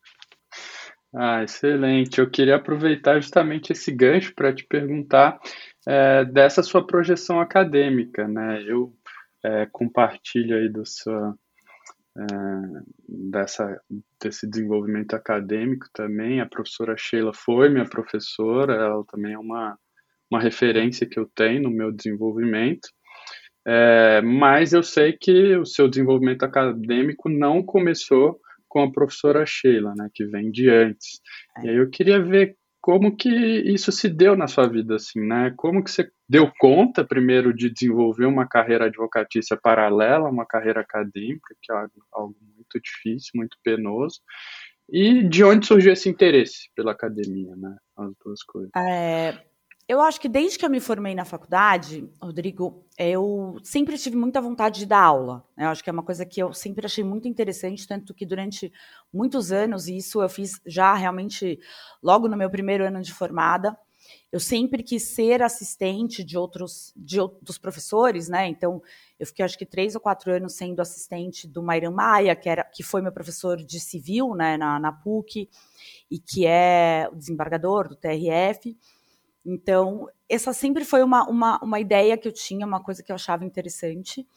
Ah, 1.16 1.44
excelente. 1.44 2.20
Eu 2.20 2.28
queria 2.28 2.56
aproveitar 2.56 3.22
justamente 3.22 3.72
esse 3.72 3.92
gancho 3.92 4.34
para 4.34 4.52
te 4.52 4.66
perguntar 4.66 5.40
é, 5.88 6.26
dessa 6.26 6.64
sua 6.64 6.86
projeção 6.88 7.40
acadêmica, 7.40 8.28
né? 8.28 8.64
Eu 8.64 8.92
é, 9.46 9.68
compartilho 9.72 10.58
aí 10.58 10.70
do 10.70 10.84
sua, 10.88 11.36
é, 12.18 12.24
dessa, 13.08 13.80
desse 14.20 14.50
desenvolvimento 14.50 15.14
acadêmico 15.14 15.86
também. 15.94 16.42
A 16.42 16.48
professora 16.48 16.96
Sheila 16.98 17.32
foi 17.32 17.70
minha 17.70 17.88
professora, 17.88 18.74
ela 18.74 19.04
também 19.06 19.34
é 19.34 19.40
uma, 19.40 19.78
uma 20.32 20.42
referência 20.42 21.08
que 21.08 21.20
eu 21.20 21.30
tenho 21.36 21.62
no 21.62 21.70
meu 21.70 21.92
desenvolvimento. 21.92 22.90
É, 23.66 24.20
mas 24.22 24.74
eu 24.74 24.82
sei 24.82 25.14
que 25.14 25.56
o 25.58 25.66
seu 25.66 25.88
desenvolvimento 25.88 26.44
acadêmico 26.44 27.30
não 27.30 27.64
começou 27.64 28.40
com 28.74 28.82
a 28.82 28.92
professora 28.92 29.46
Sheila, 29.46 29.94
né, 29.96 30.10
que 30.12 30.26
vem 30.26 30.50
de 30.50 30.68
antes. 30.68 31.22
É. 31.60 31.66
E 31.66 31.70
aí 31.70 31.76
eu 31.76 31.88
queria 31.92 32.20
ver 32.20 32.58
como 32.82 33.16
que 33.16 33.30
isso 33.30 33.92
se 33.92 34.10
deu 34.10 34.36
na 34.36 34.48
sua 34.48 34.68
vida, 34.68 34.96
assim, 34.96 35.22
né? 35.22 35.54
Como 35.56 35.82
que 35.82 35.90
você 35.90 36.12
deu 36.28 36.52
conta, 36.60 37.06
primeiro, 37.06 37.54
de 37.54 37.70
desenvolver 37.70 38.26
uma 38.26 38.46
carreira 38.46 38.88
advocatícia 38.88 39.56
paralela, 39.56 40.28
uma 40.28 40.46
carreira 40.46 40.82
acadêmica, 40.82 41.56
que 41.62 41.72
é 41.72 41.76
algo 42.12 42.36
muito 42.42 42.82
difícil, 42.84 43.32
muito 43.36 43.58
penoso, 43.64 44.20
e 44.90 45.24
de 45.24 45.46
onde 45.46 45.66
surgiu 45.66 45.94
esse 45.94 46.10
interesse 46.10 46.70
pela 46.76 46.92
academia, 46.92 47.56
né? 47.56 47.78
As 47.96 48.12
duas 48.26 48.44
coisas. 48.44 48.72
É, 48.76 49.40
eu 49.88 50.00
acho 50.02 50.20
que 50.20 50.30
desde 50.30 50.58
que 50.58 50.66
eu 50.66 50.70
me 50.70 50.80
formei 50.80 51.14
na 51.14 51.26
faculdade, 51.26 52.10
Rodrigo, 52.22 52.86
eu 52.98 53.60
sempre 53.64 53.98
tive 53.98 54.16
muita 54.16 54.40
vontade 54.40 54.80
de 54.80 54.86
dar 54.86 55.02
aula. 55.02 55.46
Né? 55.58 55.66
Eu 55.66 55.70
acho 55.70 55.84
que 55.84 55.90
é 55.90 55.94
uma 55.94 56.04
coisa 56.04 56.26
que 56.26 56.42
eu 56.42 56.54
sempre 56.54 56.86
achei 56.86 57.04
muito 57.04 57.28
interessante, 57.28 57.88
tanto 57.88 58.14
que 58.14 58.26
durante 58.26 58.72
muitos 59.14 59.52
anos, 59.52 59.88
e 59.88 59.98
isso 59.98 60.22
eu 60.22 60.30
fiz 60.30 60.62
já 60.66 60.94
realmente 60.94 61.60
logo 62.02 62.30
no 62.30 62.38
meu 62.38 62.50
primeiro 62.50 62.86
ano 62.86 63.02
de 63.02 63.14
formada, 63.14 63.78
eu 64.32 64.40
sempre 64.40 64.82
quis 64.84 65.04
ser 65.04 65.44
assistente 65.44 66.24
de 66.24 66.38
outros 66.38 66.92
de, 66.96 67.18
professores, 67.62 68.28
né? 68.28 68.48
Então, 68.48 68.82
eu 69.20 69.28
fiquei 69.28 69.46
acho 69.46 69.58
que 69.58 69.66
três 69.66 69.96
ou 69.96 70.02
quatro 70.02 70.32
anos 70.32 70.54
sendo 70.56 70.82
assistente 70.82 71.48
do 71.48 71.62
Mairan 71.62 71.92
Maia, 71.92 72.36
que, 72.36 72.50
era, 72.50 72.64
que 72.64 72.84
foi 72.84 73.02
meu 73.02 73.12
professor 73.12 73.58
de 73.58 73.80
civil 73.80 74.34
né, 74.34 74.58
na, 74.58 74.80
na 74.80 74.92
PUC, 74.92 75.50
e 76.10 76.20
que 76.20 76.46
é 76.48 77.08
o 77.12 77.16
desembargador 77.16 77.88
do 77.88 77.96
TRF. 77.96 78.76
Então, 79.46 80.08
essa 80.30 80.54
sempre 80.54 80.86
foi 80.86 81.04
uma, 81.04 81.28
uma, 81.30 81.60
uma 81.62 81.80
ideia 81.80 82.18
que 82.18 82.28
eu 82.28 82.32
tinha, 82.32 82.66
uma 82.66 82.82
coisa 82.82 83.04
que 83.04 83.12
eu 83.12 83.16
achava 83.16 83.46
interessante. 83.46 84.28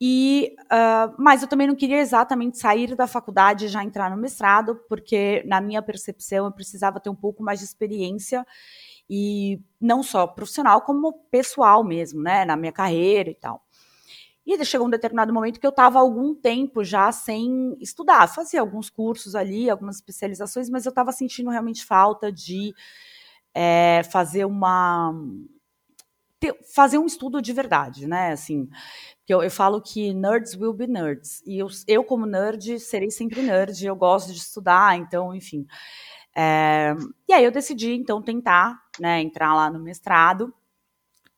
E, 0.00 0.54
uh, 0.64 1.14
mas 1.18 1.42
eu 1.42 1.48
também 1.48 1.66
não 1.66 1.74
queria 1.74 1.98
exatamente 1.98 2.58
sair 2.58 2.94
da 2.94 3.06
faculdade 3.06 3.66
e 3.66 3.68
já 3.68 3.84
entrar 3.84 4.10
no 4.10 4.16
mestrado, 4.16 4.76
porque, 4.88 5.42
na 5.46 5.60
minha 5.60 5.82
percepção, 5.82 6.46
eu 6.46 6.52
precisava 6.52 6.98
ter 6.98 7.10
um 7.10 7.14
pouco 7.14 7.42
mais 7.42 7.58
de 7.58 7.66
experiência, 7.66 8.46
e 9.10 9.60
não 9.80 10.02
só 10.02 10.26
profissional, 10.26 10.82
como 10.82 11.12
pessoal 11.30 11.82
mesmo, 11.82 12.22
né, 12.22 12.44
na 12.44 12.56
minha 12.56 12.72
carreira 12.72 13.28
e 13.28 13.34
tal. 13.34 13.62
E 14.46 14.64
chegou 14.64 14.86
um 14.86 14.90
determinado 14.90 15.34
momento 15.34 15.60
que 15.60 15.66
eu 15.66 15.70
estava 15.70 15.98
algum 15.98 16.34
tempo 16.34 16.82
já 16.82 17.12
sem 17.12 17.76
estudar, 17.80 18.26
fazia 18.28 18.60
alguns 18.60 18.88
cursos 18.88 19.34
ali, 19.34 19.68
algumas 19.68 19.96
especializações, 19.96 20.70
mas 20.70 20.86
eu 20.86 20.90
estava 20.90 21.12
sentindo 21.12 21.50
realmente 21.50 21.84
falta 21.84 22.32
de 22.32 22.72
é, 23.54 24.02
fazer 24.04 24.44
uma 24.44 25.12
ter, 26.40 26.56
fazer 26.74 26.98
um 26.98 27.06
estudo 27.06 27.42
de 27.42 27.52
verdade, 27.52 28.06
né? 28.06 28.32
Assim, 28.32 28.68
que 29.26 29.32
eu, 29.32 29.42
eu, 29.42 29.50
falo 29.50 29.80
que 29.80 30.14
nerds 30.14 30.54
will 30.54 30.72
be 30.72 30.86
nerds 30.86 31.42
e 31.46 31.58
eu, 31.58 31.68
eu 31.86 32.02
como 32.02 32.26
nerd 32.26 32.80
serei 32.80 33.10
sempre 33.10 33.42
nerd. 33.42 33.84
Eu 33.84 33.94
gosto 33.94 34.32
de 34.32 34.38
estudar, 34.38 34.96
então, 34.96 35.34
enfim. 35.34 35.66
É, 36.34 36.94
e 37.28 37.32
aí 37.32 37.44
eu 37.44 37.50
decidi 37.50 37.92
então 37.92 38.22
tentar, 38.22 38.80
né, 38.98 39.20
entrar 39.20 39.54
lá 39.54 39.70
no 39.70 39.78
mestrado. 39.78 40.52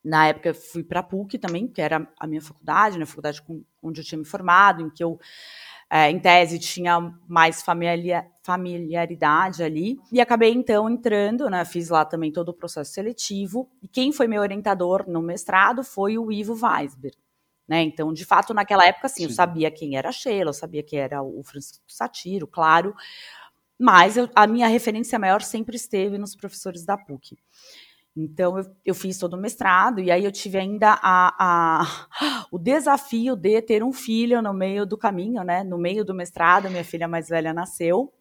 Na 0.04 0.26
época 0.28 0.48
eu 0.50 0.54
fui 0.54 0.82
para 0.82 1.00
a 1.00 1.02
PUC 1.02 1.38
também, 1.38 1.68
que 1.68 1.80
era 1.80 2.08
a 2.18 2.26
minha 2.26 2.40
faculdade, 2.42 2.98
né, 2.98 3.04
a 3.04 3.06
faculdade 3.06 3.42
com, 3.42 3.64
onde 3.82 4.00
eu 4.00 4.04
tinha 4.04 4.18
me 4.18 4.24
formado, 4.24 4.82
em 4.82 4.90
que 4.90 5.02
eu 5.02 5.18
é, 5.94 6.10
em 6.10 6.18
tese 6.18 6.58
tinha 6.58 7.12
mais 7.28 7.60
familiar, 7.60 8.26
familiaridade 8.42 9.62
ali. 9.62 10.00
E 10.10 10.22
acabei 10.22 10.50
então 10.50 10.88
entrando, 10.88 11.50
né? 11.50 11.66
Fiz 11.66 11.90
lá 11.90 12.02
também 12.02 12.32
todo 12.32 12.48
o 12.48 12.54
processo 12.54 12.94
seletivo. 12.94 13.68
E 13.82 13.86
quem 13.86 14.10
foi 14.10 14.26
meu 14.26 14.40
orientador 14.40 15.04
no 15.06 15.20
mestrado 15.20 15.84
foi 15.84 16.16
o 16.16 16.32
Ivo 16.32 16.54
Weisberg. 16.54 17.14
Né? 17.68 17.82
Então, 17.82 18.10
de 18.10 18.24
fato, 18.24 18.54
naquela 18.54 18.86
época, 18.86 19.06
sim, 19.06 19.16
Sim. 19.16 19.24
eu 19.24 19.30
sabia 19.32 19.70
quem 19.70 19.94
era 19.94 20.08
a 20.08 20.12
Sheila, 20.12 20.48
eu 20.48 20.54
sabia 20.54 20.82
quem 20.82 20.98
era 20.98 21.22
o 21.22 21.42
Francisco 21.44 21.84
Satiro, 21.86 22.46
claro, 22.46 22.94
mas 23.78 24.16
eu, 24.16 24.30
a 24.34 24.46
minha 24.46 24.68
referência 24.68 25.18
maior 25.18 25.42
sempre 25.42 25.76
esteve 25.76 26.16
nos 26.16 26.34
professores 26.34 26.86
da 26.86 26.96
PUC. 26.96 27.36
Então, 28.16 28.58
eu, 28.58 28.76
eu, 28.84 28.94
fiz 28.94 29.16
todo 29.18 29.34
o 29.34 29.40
mestrado, 29.40 29.98
e 29.98 30.10
aí 30.10 30.24
eu 30.24 30.32
tive 30.32 30.58
ainda 30.58 30.98
a, 31.02 31.34
a, 31.80 32.08
o 32.52 32.58
desafio 32.58 33.34
de 33.34 33.62
ter 33.62 33.82
um 33.82 33.92
filho 33.92 34.42
no 34.42 34.52
meio 34.52 34.84
do 34.84 34.98
caminho, 34.98 35.42
né? 35.42 35.64
No 35.64 35.78
meio 35.78 36.04
do 36.04 36.14
mestrado, 36.14 36.70
minha 36.70 36.84
filha 36.84 37.08
mais 37.08 37.28
velha 37.28 37.54
nasceu. 37.54 38.12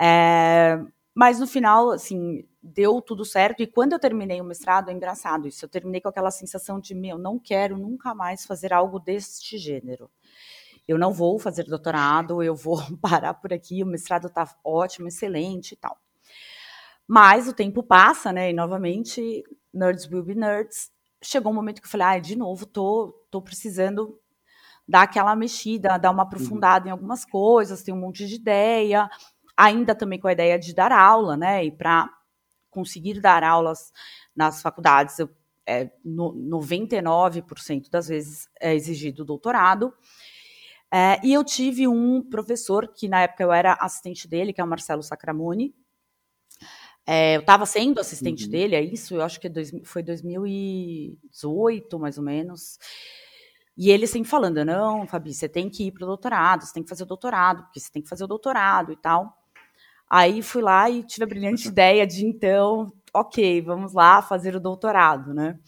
É, 0.00 0.78
mas 1.14 1.40
no 1.40 1.46
final, 1.46 1.90
assim, 1.90 2.44
deu 2.62 3.00
tudo 3.02 3.24
certo. 3.24 3.62
E 3.62 3.66
quando 3.66 3.92
eu 3.92 3.98
terminei 3.98 4.40
o 4.40 4.44
mestrado, 4.44 4.90
é 4.90 4.92
engraçado 4.92 5.46
isso, 5.48 5.64
eu 5.64 5.68
terminei 5.68 6.00
com 6.00 6.08
aquela 6.08 6.30
sensação 6.30 6.80
de, 6.80 6.94
meu, 6.94 7.18
não 7.18 7.38
quero 7.38 7.76
nunca 7.76 8.14
mais 8.14 8.46
fazer 8.46 8.72
algo 8.72 9.00
deste 9.00 9.58
gênero. 9.58 10.10
Eu 10.86 10.98
não 10.98 11.12
vou 11.12 11.38
fazer 11.38 11.64
doutorado, 11.64 12.42
eu 12.42 12.54
vou 12.54 12.78
parar 13.00 13.34
por 13.34 13.52
aqui, 13.52 13.82
o 13.82 13.86
mestrado 13.86 14.28
está 14.28 14.48
ótimo, 14.64 15.08
excelente 15.08 15.72
e 15.72 15.76
tal. 15.76 15.98
Mas 17.06 17.48
o 17.48 17.52
tempo 17.52 17.82
passa, 17.82 18.32
né? 18.32 18.50
E 18.50 18.52
novamente, 18.52 19.44
nerds 19.72 20.06
will 20.10 20.22
be 20.22 20.34
nerds. 20.34 20.90
Chegou 21.22 21.52
um 21.52 21.54
momento 21.54 21.80
que 21.80 21.86
eu 21.86 21.90
falei, 21.90 22.06
ah, 22.06 22.18
de 22.18 22.36
novo, 22.36 22.66
tô, 22.66 23.26
tô 23.30 23.40
precisando 23.42 24.18
dar 24.86 25.02
aquela 25.02 25.34
mexida, 25.34 25.98
dar 25.98 26.10
uma 26.10 26.22
aprofundada 26.24 26.84
uhum. 26.84 26.88
em 26.88 26.92
algumas 26.92 27.24
coisas, 27.24 27.82
tem 27.82 27.94
um 27.94 28.00
monte 28.00 28.26
de 28.26 28.34
ideia. 28.36 29.08
Ainda 29.56 29.94
também 29.94 30.18
com 30.18 30.28
a 30.28 30.32
ideia 30.32 30.58
de 30.58 30.74
dar 30.74 30.92
aula, 30.92 31.36
né? 31.36 31.64
E 31.64 31.70
para 31.70 32.10
conseguir 32.70 33.20
dar 33.20 33.44
aulas 33.44 33.92
nas 34.34 34.60
faculdades, 34.60 35.18
eu, 35.18 35.30
é, 35.66 35.90
no, 36.04 36.32
99% 36.34 37.88
das 37.90 38.08
vezes 38.08 38.48
é 38.60 38.74
exigido 38.74 39.24
doutorado. 39.24 39.94
É, 40.92 41.20
e 41.24 41.32
eu 41.32 41.42
tive 41.44 41.88
um 41.88 42.22
professor 42.22 42.88
que 42.88 43.08
na 43.08 43.22
época 43.22 43.42
eu 43.42 43.52
era 43.52 43.74
assistente 43.80 44.28
dele, 44.28 44.52
que 44.52 44.60
é 44.60 44.64
o 44.64 44.66
Marcelo 44.66 45.02
Sacramone, 45.02 45.74
é, 47.06 47.36
eu 47.36 47.40
estava 47.40 47.66
sendo 47.66 48.00
assistente 48.00 48.44
uhum. 48.44 48.50
dele, 48.50 48.74
é 48.74 48.82
isso, 48.82 49.14
eu 49.14 49.22
acho 49.22 49.38
que 49.38 49.46
é 49.46 49.50
dois, 49.50 49.70
foi 49.84 50.02
2018, 50.02 51.98
mais 51.98 52.16
ou 52.16 52.24
menos. 52.24 52.78
E 53.76 53.90
ele 53.90 54.06
sempre 54.06 54.30
falando, 54.30 54.64
não, 54.64 55.06
Fabi, 55.06 55.34
você 55.34 55.48
tem 55.48 55.68
que 55.68 55.88
ir 55.88 55.92
para 55.92 56.04
o 56.04 56.06
doutorado, 56.06 56.64
você 56.64 56.72
tem 56.72 56.82
que 56.82 56.88
fazer 56.88 57.02
o 57.02 57.06
doutorado, 57.06 57.64
porque 57.64 57.80
você 57.80 57.90
tem 57.92 58.00
que 58.02 58.08
fazer 58.08 58.24
o 58.24 58.28
doutorado 58.28 58.92
e 58.92 58.96
tal. 58.96 59.36
Aí 60.08 60.42
fui 60.42 60.62
lá 60.62 60.88
e 60.88 61.02
tive 61.02 61.24
a 61.24 61.26
brilhante 61.26 61.68
ideia 61.68 62.06
de, 62.06 62.24
então, 62.24 62.92
ok, 63.12 63.60
vamos 63.62 63.92
lá 63.92 64.22
fazer 64.22 64.56
o 64.56 64.60
doutorado, 64.60 65.34
né? 65.34 65.58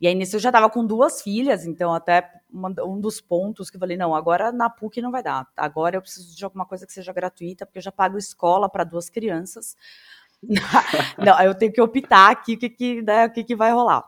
E 0.00 0.06
aí 0.06 0.14
nisso 0.14 0.36
eu 0.36 0.40
já 0.40 0.50
estava 0.50 0.70
com 0.70 0.86
duas 0.86 1.22
filhas, 1.22 1.66
então 1.66 1.92
até 1.92 2.30
um 2.52 3.00
dos 3.00 3.20
pontos 3.20 3.68
que 3.68 3.76
eu 3.76 3.80
falei, 3.80 3.96
não, 3.96 4.14
agora 4.14 4.52
na 4.52 4.70
PUC 4.70 5.02
não 5.02 5.10
vai 5.10 5.22
dar. 5.22 5.48
Agora 5.56 5.96
eu 5.96 6.02
preciso 6.02 6.36
de 6.36 6.44
alguma 6.44 6.64
coisa 6.64 6.86
que 6.86 6.92
seja 6.92 7.12
gratuita, 7.12 7.66
porque 7.66 7.78
eu 7.78 7.82
já 7.82 7.90
pago 7.90 8.16
escola 8.16 8.68
para 8.68 8.84
duas 8.84 9.10
crianças. 9.10 9.76
não, 11.18 11.40
eu 11.42 11.54
tenho 11.54 11.72
que 11.72 11.80
optar 11.80 12.30
aqui 12.30 12.54
o 12.54 12.58
que, 12.58 12.70
que, 12.70 13.02
né, 13.02 13.26
o 13.26 13.32
que, 13.32 13.44
que 13.44 13.56
vai 13.56 13.72
rolar. 13.72 14.06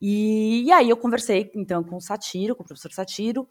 E, 0.00 0.64
e, 0.64 0.72
aí 0.72 0.90
eu 0.90 0.96
conversei 0.96 1.50
então 1.54 1.84
com 1.84 1.96
o 1.96 2.00
Satiro, 2.00 2.56
com 2.56 2.62
o 2.62 2.66
professor 2.66 2.92
Satiro, 2.92 3.48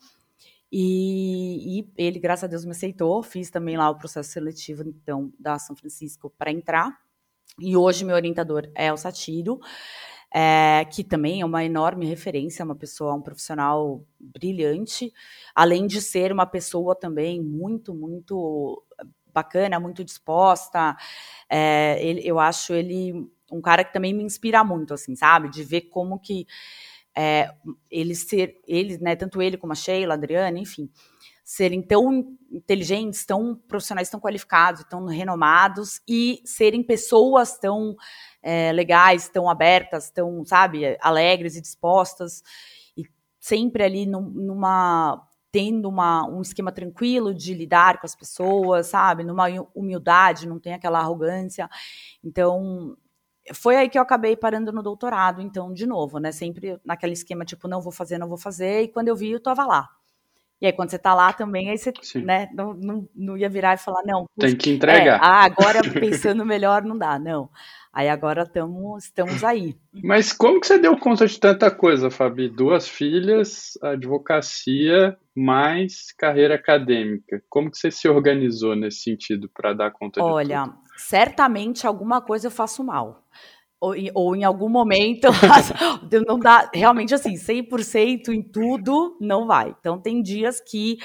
e, 0.71 1.79
e, 1.79 1.93
ele, 1.97 2.19
graças 2.19 2.45
a 2.45 2.47
Deus, 2.47 2.65
me 2.65 2.71
aceitou. 2.71 3.21
Fiz 3.21 3.49
também 3.49 3.77
lá 3.77 3.89
o 3.89 3.97
processo 3.97 4.31
seletivo 4.31 4.83
então 4.83 5.31
da 5.39 5.59
São 5.59 5.75
Francisco 5.75 6.33
para 6.37 6.51
entrar. 6.51 6.97
E 7.59 7.75
hoje 7.75 8.05
meu 8.05 8.15
orientador 8.15 8.69
é 8.73 8.91
o 8.91 8.97
Satiro, 8.97 9.59
é, 10.33 10.85
que 10.85 11.03
também 11.03 11.41
é 11.41 11.45
uma 11.45 11.65
enorme 11.65 12.05
referência, 12.05 12.63
uma 12.63 12.75
pessoa, 12.75 13.13
um 13.13 13.21
profissional 13.21 14.05
brilhante, 14.17 15.11
além 15.53 15.85
de 15.85 16.01
ser 16.01 16.31
uma 16.31 16.45
pessoa 16.45 16.95
também 16.95 17.41
muito, 17.41 17.93
muito 17.93 18.81
bacana, 19.33 19.79
muito 19.79 20.03
disposta. 20.03 20.95
É, 21.49 21.97
ele, 22.03 22.21
eu 22.23 22.39
acho 22.39 22.73
ele 22.73 23.29
um 23.51 23.61
cara 23.61 23.83
que 23.83 23.93
também 23.93 24.13
me 24.13 24.23
inspira 24.23 24.63
muito, 24.63 24.93
assim, 24.93 25.15
sabe? 25.15 25.49
De 25.49 25.63
ver 25.63 25.81
como 25.81 26.19
que 26.19 26.47
é, 27.15 27.53
eles 27.89 28.27
ser, 28.27 28.61
eles, 28.65 28.99
né, 28.99 29.15
tanto 29.15 29.41
ele 29.41 29.57
como 29.57 29.73
a 29.73 29.75
Sheila, 29.75 30.13
a 30.13 30.17
Adriana, 30.17 30.57
enfim, 30.57 30.89
serem 31.43 31.81
tão 31.81 32.37
inteligentes, 32.49 33.25
tão 33.25 33.55
profissionais, 33.67 34.09
tão 34.09 34.19
qualificados, 34.19 34.85
tão 34.89 35.05
renomados 35.05 36.01
e 36.07 36.41
serem 36.45 36.81
pessoas 36.83 37.57
tão 37.57 37.95
é, 38.41 38.71
legais, 38.71 39.27
tão 39.27 39.49
abertas, 39.49 40.09
tão, 40.09 40.45
sabe, 40.45 40.97
alegres 41.01 41.55
e 41.57 41.61
dispostas 41.61 42.41
e 42.95 43.03
sempre 43.39 43.83
ali 43.83 44.05
num, 44.05 44.21
numa 44.21 45.27
tendo 45.51 45.89
uma, 45.89 46.25
um 46.27 46.41
esquema 46.41 46.71
tranquilo 46.71 47.33
de 47.33 47.53
lidar 47.53 47.99
com 47.99 48.05
as 48.05 48.15
pessoas, 48.15 48.87
sabe? 48.87 49.23
Numa 49.23 49.47
humildade, 49.75 50.47
não 50.47 50.59
tem 50.59 50.73
aquela 50.73 50.99
arrogância. 50.99 51.69
Então, 52.23 52.95
foi 53.53 53.75
aí 53.75 53.89
que 53.89 53.97
eu 53.97 54.01
acabei 54.01 54.35
parando 54.35 54.71
no 54.71 54.81
doutorado, 54.81 55.41
então, 55.41 55.73
de 55.73 55.85
novo, 55.85 56.19
né? 56.19 56.31
Sempre 56.31 56.79
naquele 56.85 57.13
esquema, 57.13 57.43
tipo, 57.43 57.67
não 57.67 57.81
vou 57.81 57.91
fazer, 57.91 58.17
não 58.17 58.29
vou 58.29 58.37
fazer, 58.37 58.83
e 58.83 58.87
quando 58.87 59.09
eu 59.09 59.15
vi, 59.15 59.31
eu 59.31 59.41
tava 59.41 59.65
lá. 59.65 59.89
E 60.61 60.67
aí, 60.67 60.71
quando 60.71 60.91
você 60.91 60.99
tá 60.99 61.15
lá 61.15 61.33
também, 61.33 61.71
aí 61.71 61.77
você, 61.77 61.91
né, 62.23 62.47
não, 62.53 62.73
não, 62.75 63.09
não 63.15 63.35
ia 63.35 63.49
virar 63.49 63.73
e 63.73 63.77
falar, 63.77 64.03
não. 64.05 64.25
Tem 64.39 64.55
que 64.55 64.69
entregar. 64.69 65.15
É, 65.15 65.19
ah, 65.19 65.43
agora 65.43 65.81
pensando 65.81 66.45
melhor, 66.45 66.83
não 66.83 66.95
dá, 66.95 67.17
não. 67.17 67.49
Aí 67.93 68.07
agora 68.07 68.45
tamo, 68.45 68.97
estamos 68.97 69.43
aí. 69.43 69.75
Mas 70.01 70.31
como 70.31 70.61
que 70.61 70.67
você 70.67 70.77
deu 70.77 70.97
conta 70.97 71.27
de 71.27 71.37
tanta 71.37 71.69
coisa, 71.69 72.09
Fabi? 72.09 72.47
Duas 72.47 72.87
filhas, 72.87 73.77
advocacia, 73.81 75.17
mais 75.35 76.13
carreira 76.17 76.55
acadêmica. 76.55 77.43
Como 77.49 77.69
que 77.69 77.77
você 77.77 77.91
se 77.91 78.07
organizou 78.07 78.77
nesse 78.77 79.01
sentido 79.01 79.49
para 79.53 79.73
dar 79.73 79.91
conta 79.91 80.23
Olha, 80.23 80.45
de? 80.45 80.53
Olha, 80.53 80.73
certamente 80.95 81.85
alguma 81.85 82.21
coisa 82.21 82.47
eu 82.47 82.51
faço 82.51 82.81
mal. 82.81 83.25
Ou, 83.81 83.93
ou 84.13 84.35
em 84.35 84.45
algum 84.45 84.69
momento 84.69 85.27
não 86.25 86.39
dá, 86.39 86.69
realmente 86.73 87.13
assim, 87.13 87.33
100% 87.33 88.29
em 88.29 88.41
tudo 88.41 89.17
não 89.19 89.47
vai. 89.47 89.75
Então 89.79 89.99
tem 89.99 90.21
dias 90.21 90.61
que 90.61 90.97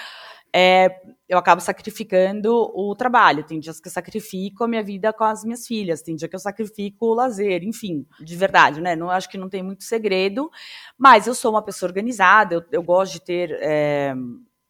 é, 0.58 0.88
eu 1.28 1.36
acabo 1.36 1.60
sacrificando 1.60 2.50
o 2.74 2.94
trabalho. 2.96 3.44
Tem 3.44 3.60
dias 3.60 3.78
que 3.78 3.88
eu 3.88 3.92
sacrifico 3.92 4.64
a 4.64 4.68
minha 4.68 4.82
vida 4.82 5.12
com 5.12 5.22
as 5.22 5.44
minhas 5.44 5.66
filhas, 5.66 6.00
tem 6.00 6.16
dia 6.16 6.26
que 6.28 6.34
eu 6.34 6.40
sacrifico 6.40 7.04
o 7.04 7.14
lazer, 7.14 7.62
enfim, 7.62 8.06
de 8.18 8.34
verdade, 8.34 8.80
né? 8.80 8.96
Não 8.96 9.10
acho 9.10 9.28
que 9.28 9.36
não 9.36 9.50
tem 9.50 9.62
muito 9.62 9.84
segredo, 9.84 10.50
mas 10.96 11.26
eu 11.26 11.34
sou 11.34 11.50
uma 11.50 11.62
pessoa 11.62 11.90
organizada, 11.90 12.54
eu, 12.54 12.64
eu 12.72 12.82
gosto 12.82 13.12
de 13.12 13.20
ter 13.20 13.50
é, 13.60 14.14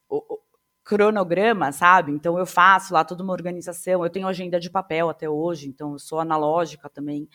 o, 0.09 0.41
cronograma, 0.83 1.71
sabe? 1.71 2.11
Então 2.11 2.37
eu 2.37 2.47
faço 2.47 2.93
lá 2.93 3.05
toda 3.05 3.23
uma 3.23 3.33
organização, 3.33 4.05
eu 4.05 4.11
tenho 4.11 4.27
agenda 4.27 4.59
de 4.59 4.69
papel 4.69 5.09
até 5.09 5.31
hoje, 5.31 5.69
então 5.69 5.93
eu 5.93 5.99
sou 6.01 6.19
analógica 6.19 6.89
também. 6.89 7.29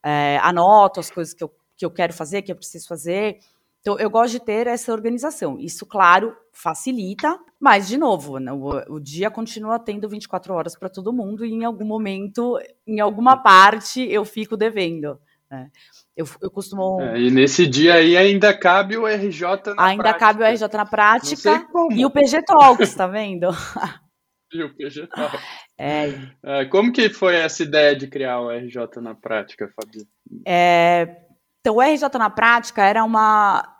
É, 0.00 0.38
anoto 0.42 1.00
as 1.00 1.10
coisas 1.10 1.34
que 1.34 1.42
eu, 1.42 1.52
que 1.76 1.84
eu 1.84 1.90
quero 1.90 2.12
fazer, 2.12 2.42
que 2.42 2.52
eu 2.52 2.56
preciso 2.56 2.86
fazer. 2.86 3.40
Então, 3.84 3.98
eu 3.98 4.08
gosto 4.08 4.32
de 4.32 4.40
ter 4.40 4.66
essa 4.66 4.90
organização. 4.94 5.58
Isso, 5.60 5.84
claro, 5.84 6.34
facilita, 6.54 7.38
mas, 7.60 7.86
de 7.86 7.98
novo, 7.98 8.38
né, 8.38 8.50
o, 8.50 8.94
o 8.94 8.98
dia 8.98 9.30
continua 9.30 9.78
tendo 9.78 10.08
24 10.08 10.54
horas 10.54 10.74
para 10.74 10.88
todo 10.88 11.12
mundo 11.12 11.44
e, 11.44 11.52
em 11.52 11.64
algum 11.64 11.84
momento, 11.84 12.58
em 12.86 12.98
alguma 12.98 13.36
parte, 13.36 14.00
eu 14.10 14.24
fico 14.24 14.56
devendo. 14.56 15.20
Né? 15.50 15.70
Eu, 16.16 16.24
eu 16.40 16.50
costumo. 16.50 16.98
É, 17.02 17.20
e 17.20 17.30
nesse 17.30 17.66
dia 17.66 17.96
aí 17.96 18.16
ainda 18.16 18.56
cabe 18.56 18.96
o 18.96 19.06
RJ 19.06 19.74
na 19.76 19.84
ainda 19.84 20.02
prática. 20.04 20.18
cabe 20.18 20.42
o 20.42 20.46
RJ 20.46 20.68
na 20.72 20.86
prática 20.86 21.66
e 21.90 22.06
o 22.06 22.10
PG 22.10 22.42
Talks, 22.46 22.94
tá 22.94 23.06
vendo? 23.06 23.48
e 24.50 24.62
o 24.62 24.74
PG 24.74 25.08
Talks. 25.08 25.40
É. 25.76 26.08
é. 26.42 26.64
Como 26.64 26.90
que 26.90 27.10
foi 27.10 27.36
essa 27.36 27.62
ideia 27.62 27.94
de 27.94 28.06
criar 28.06 28.40
o 28.40 28.50
RJ 28.50 29.02
na 29.02 29.14
prática, 29.14 29.68
Fabi? 29.76 30.08
É, 30.46 31.24
então, 31.60 31.76
o 31.76 31.82
RJ 31.82 32.18
na 32.18 32.30
prática 32.30 32.82
era 32.82 33.02
uma 33.02 33.73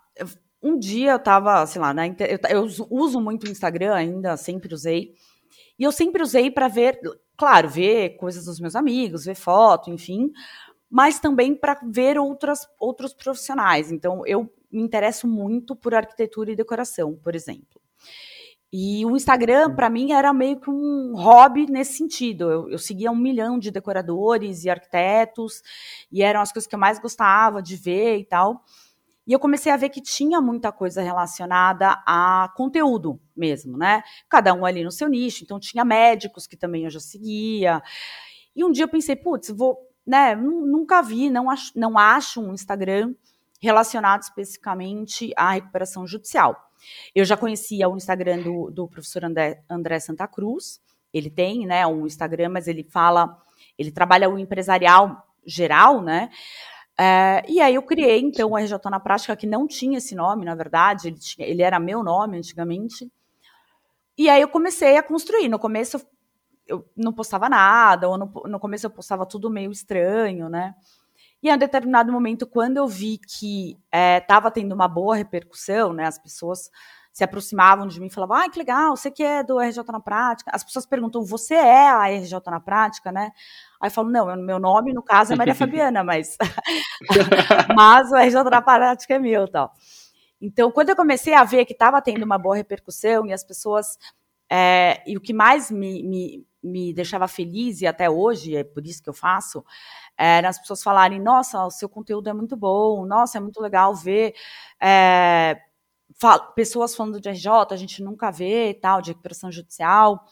um 0.64 0.78
dia 0.78 1.12
eu 1.12 1.18
tava, 1.18 1.64
sei 1.66 1.80
lá, 1.80 1.92
na, 1.92 2.06
eu, 2.06 2.38
eu 2.48 2.66
uso 2.90 3.20
muito 3.20 3.46
o 3.46 3.50
Instagram 3.50 3.94
ainda, 3.94 4.34
sempre 4.36 4.72
usei. 4.72 5.14
E 5.78 5.84
eu 5.84 5.92
sempre 5.92 6.22
usei 6.22 6.50
para 6.50 6.68
ver, 6.68 6.98
claro, 7.36 7.68
ver 7.68 8.16
coisas 8.16 8.46
dos 8.46 8.58
meus 8.58 8.74
amigos, 8.74 9.26
ver 9.26 9.34
foto, 9.34 9.90
enfim, 9.90 10.32
mas 10.88 11.20
também 11.20 11.54
para 11.54 11.78
ver 11.84 12.18
outras, 12.18 12.66
outros 12.80 13.12
profissionais. 13.12 13.92
Então, 13.92 14.26
eu 14.26 14.50
me 14.72 14.82
interesso 14.82 15.28
muito 15.28 15.76
por 15.76 15.94
arquitetura 15.94 16.52
e 16.52 16.56
decoração, 16.56 17.14
por 17.22 17.34
exemplo. 17.34 17.80
E 18.72 19.04
o 19.06 19.14
Instagram, 19.14 19.74
para 19.74 19.90
mim, 19.90 20.12
era 20.12 20.32
meio 20.32 20.58
que 20.58 20.70
um 20.70 21.14
hobby 21.14 21.70
nesse 21.70 21.98
sentido. 21.98 22.50
Eu, 22.50 22.70
eu, 22.70 22.78
seguia 22.78 23.10
um 23.10 23.16
milhão 23.16 23.58
de 23.58 23.70
decoradores 23.70 24.64
e 24.64 24.70
arquitetos, 24.70 25.62
e 26.10 26.22
eram 26.22 26.40
as 26.40 26.50
coisas 26.50 26.66
que 26.66 26.74
eu 26.74 26.78
mais 26.78 26.98
gostava 26.98 27.62
de 27.62 27.76
ver 27.76 28.18
e 28.18 28.24
tal. 28.24 28.64
E 29.26 29.32
eu 29.32 29.38
comecei 29.38 29.72
a 29.72 29.76
ver 29.76 29.88
que 29.88 30.02
tinha 30.02 30.40
muita 30.40 30.70
coisa 30.70 31.02
relacionada 31.02 32.02
a 32.06 32.52
conteúdo 32.56 33.18
mesmo, 33.34 33.78
né? 33.78 34.02
Cada 34.28 34.52
um 34.52 34.66
ali 34.66 34.84
no 34.84 34.92
seu 34.92 35.08
nicho. 35.08 35.44
Então, 35.44 35.58
tinha 35.58 35.84
médicos 35.84 36.46
que 36.46 36.56
também 36.56 36.84
eu 36.84 36.90
já 36.90 37.00
seguia. 37.00 37.82
E 38.54 38.62
um 38.62 38.70
dia 38.70 38.84
eu 38.84 38.88
pensei, 38.88 39.16
putz, 39.16 39.48
vou, 39.48 39.78
né? 40.06 40.36
Nunca 40.36 41.00
vi, 41.00 41.30
não 41.30 41.48
acho, 41.48 41.72
não 41.74 41.96
acho 41.96 42.42
um 42.42 42.52
Instagram 42.52 43.14
relacionado 43.60 44.22
especificamente 44.22 45.32
à 45.36 45.52
recuperação 45.52 46.06
judicial. 46.06 46.70
Eu 47.14 47.24
já 47.24 47.34
conhecia 47.34 47.88
o 47.88 47.96
Instagram 47.96 48.42
do, 48.42 48.70
do 48.70 48.86
professor 48.86 49.24
André, 49.24 49.62
André 49.70 49.98
Santa 50.00 50.28
Cruz. 50.28 50.82
Ele 51.14 51.30
tem, 51.30 51.66
né, 51.66 51.86
um 51.86 52.06
Instagram, 52.06 52.50
mas 52.50 52.68
ele 52.68 52.82
fala, 52.84 53.40
ele 53.78 53.90
trabalha 53.90 54.28
o 54.28 54.38
empresarial 54.38 55.26
geral, 55.46 56.02
né? 56.02 56.30
É, 56.98 57.42
e 57.48 57.60
aí 57.60 57.74
eu 57.74 57.82
criei, 57.82 58.20
então, 58.20 58.50
o 58.50 58.56
RJ 58.56 58.78
na 58.90 59.00
Prática, 59.00 59.36
que 59.36 59.46
não 59.46 59.66
tinha 59.66 59.98
esse 59.98 60.14
nome, 60.14 60.44
na 60.44 60.54
verdade, 60.54 61.08
ele, 61.08 61.18
tinha, 61.18 61.46
ele 61.46 61.62
era 61.62 61.78
meu 61.80 62.02
nome 62.02 62.38
antigamente. 62.38 63.10
E 64.16 64.30
aí 64.30 64.40
eu 64.40 64.48
comecei 64.48 64.96
a 64.96 65.02
construir. 65.02 65.48
No 65.48 65.58
começo 65.58 66.00
eu 66.66 66.88
não 66.96 67.12
postava 67.12 67.48
nada, 67.48 68.08
ou 68.08 68.16
no, 68.16 68.32
no 68.46 68.60
começo 68.60 68.86
eu 68.86 68.90
postava 68.90 69.26
tudo 69.26 69.50
meio 69.50 69.70
estranho, 69.70 70.48
né? 70.48 70.74
E 71.42 71.50
em 71.50 71.52
um 71.52 71.58
determinado 71.58 72.10
momento, 72.10 72.46
quando 72.46 72.78
eu 72.78 72.88
vi 72.88 73.18
que 73.18 73.76
estava 73.92 74.48
é, 74.48 74.50
tendo 74.50 74.72
uma 74.72 74.88
boa 74.88 75.14
repercussão, 75.16 75.92
né? 75.92 76.06
As 76.06 76.18
pessoas 76.18 76.70
se 77.14 77.22
aproximavam 77.22 77.86
de 77.86 78.00
mim 78.00 78.08
e 78.08 78.10
falavam, 78.10 78.36
ah, 78.36 78.50
que 78.50 78.58
legal, 78.58 78.96
você 78.96 79.08
que 79.08 79.22
é 79.22 79.40
do 79.44 79.60
RJ 79.60 79.84
na 79.92 80.00
Prática. 80.00 80.50
As 80.52 80.64
pessoas 80.64 80.84
perguntam, 80.84 81.24
você 81.24 81.54
é 81.54 81.88
a 81.88 82.08
RJ 82.08 82.40
na 82.46 82.58
Prática, 82.58 83.12
né? 83.12 83.30
Aí 83.80 83.86
eu 83.86 83.90
falo, 83.92 84.10
não, 84.10 84.36
meu 84.36 84.58
nome, 84.58 84.92
no 84.92 85.00
caso, 85.00 85.32
é 85.32 85.36
Maria 85.36 85.54
Fabiana, 85.54 86.02
mas, 86.02 86.36
mas 87.76 88.10
o 88.10 88.16
RJ 88.16 88.42
na 88.50 88.60
Prática 88.60 89.14
é 89.14 89.18
meu 89.20 89.46
tal. 89.46 89.72
Então, 90.40 90.72
quando 90.72 90.88
eu 90.88 90.96
comecei 90.96 91.34
a 91.34 91.44
ver 91.44 91.64
que 91.66 91.72
estava 91.72 92.02
tendo 92.02 92.24
uma 92.24 92.36
boa 92.36 92.56
repercussão 92.56 93.24
e 93.26 93.32
as 93.32 93.44
pessoas. 93.44 93.96
É, 94.50 95.00
e 95.06 95.16
o 95.16 95.20
que 95.20 95.32
mais 95.32 95.70
me, 95.70 96.02
me, 96.02 96.46
me 96.62 96.92
deixava 96.92 97.28
feliz, 97.28 97.80
e 97.80 97.86
até 97.86 98.10
hoje, 98.10 98.56
é 98.56 98.64
por 98.64 98.84
isso 98.84 99.02
que 99.02 99.08
eu 99.08 99.14
faço, 99.14 99.64
era 100.18 100.48
as 100.48 100.58
pessoas 100.58 100.82
falarem: 100.82 101.20
nossa, 101.20 101.64
o 101.64 101.70
seu 101.70 101.88
conteúdo 101.88 102.28
é 102.28 102.32
muito 102.32 102.56
bom, 102.56 103.06
nossa, 103.06 103.38
é 103.38 103.40
muito 103.40 103.60
legal 103.60 103.94
ver. 103.94 104.34
É, 104.82 105.60
pessoas 106.54 106.94
falando 106.94 107.20
de 107.20 107.28
RJ, 107.28 107.50
a 107.70 107.76
gente 107.76 108.02
nunca 108.02 108.30
vê 108.30 108.74
tal, 108.74 109.00
de 109.00 109.10
recuperação 109.10 109.50
judicial. 109.50 110.24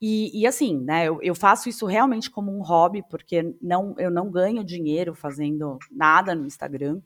E, 0.00 0.38
e 0.38 0.46
assim, 0.46 0.82
né, 0.82 1.06
eu, 1.08 1.18
eu, 1.22 1.34
faço 1.34 1.68
isso 1.68 1.86
realmente 1.86 2.30
como 2.30 2.54
um 2.54 2.62
hobby, 2.62 3.02
porque 3.08 3.56
não, 3.62 3.94
eu 3.98 4.10
não 4.10 4.30
ganho 4.30 4.64
dinheiro 4.64 5.14
fazendo 5.14 5.78
nada 5.90 6.34
no 6.34 6.46
Instagram. 6.46 7.00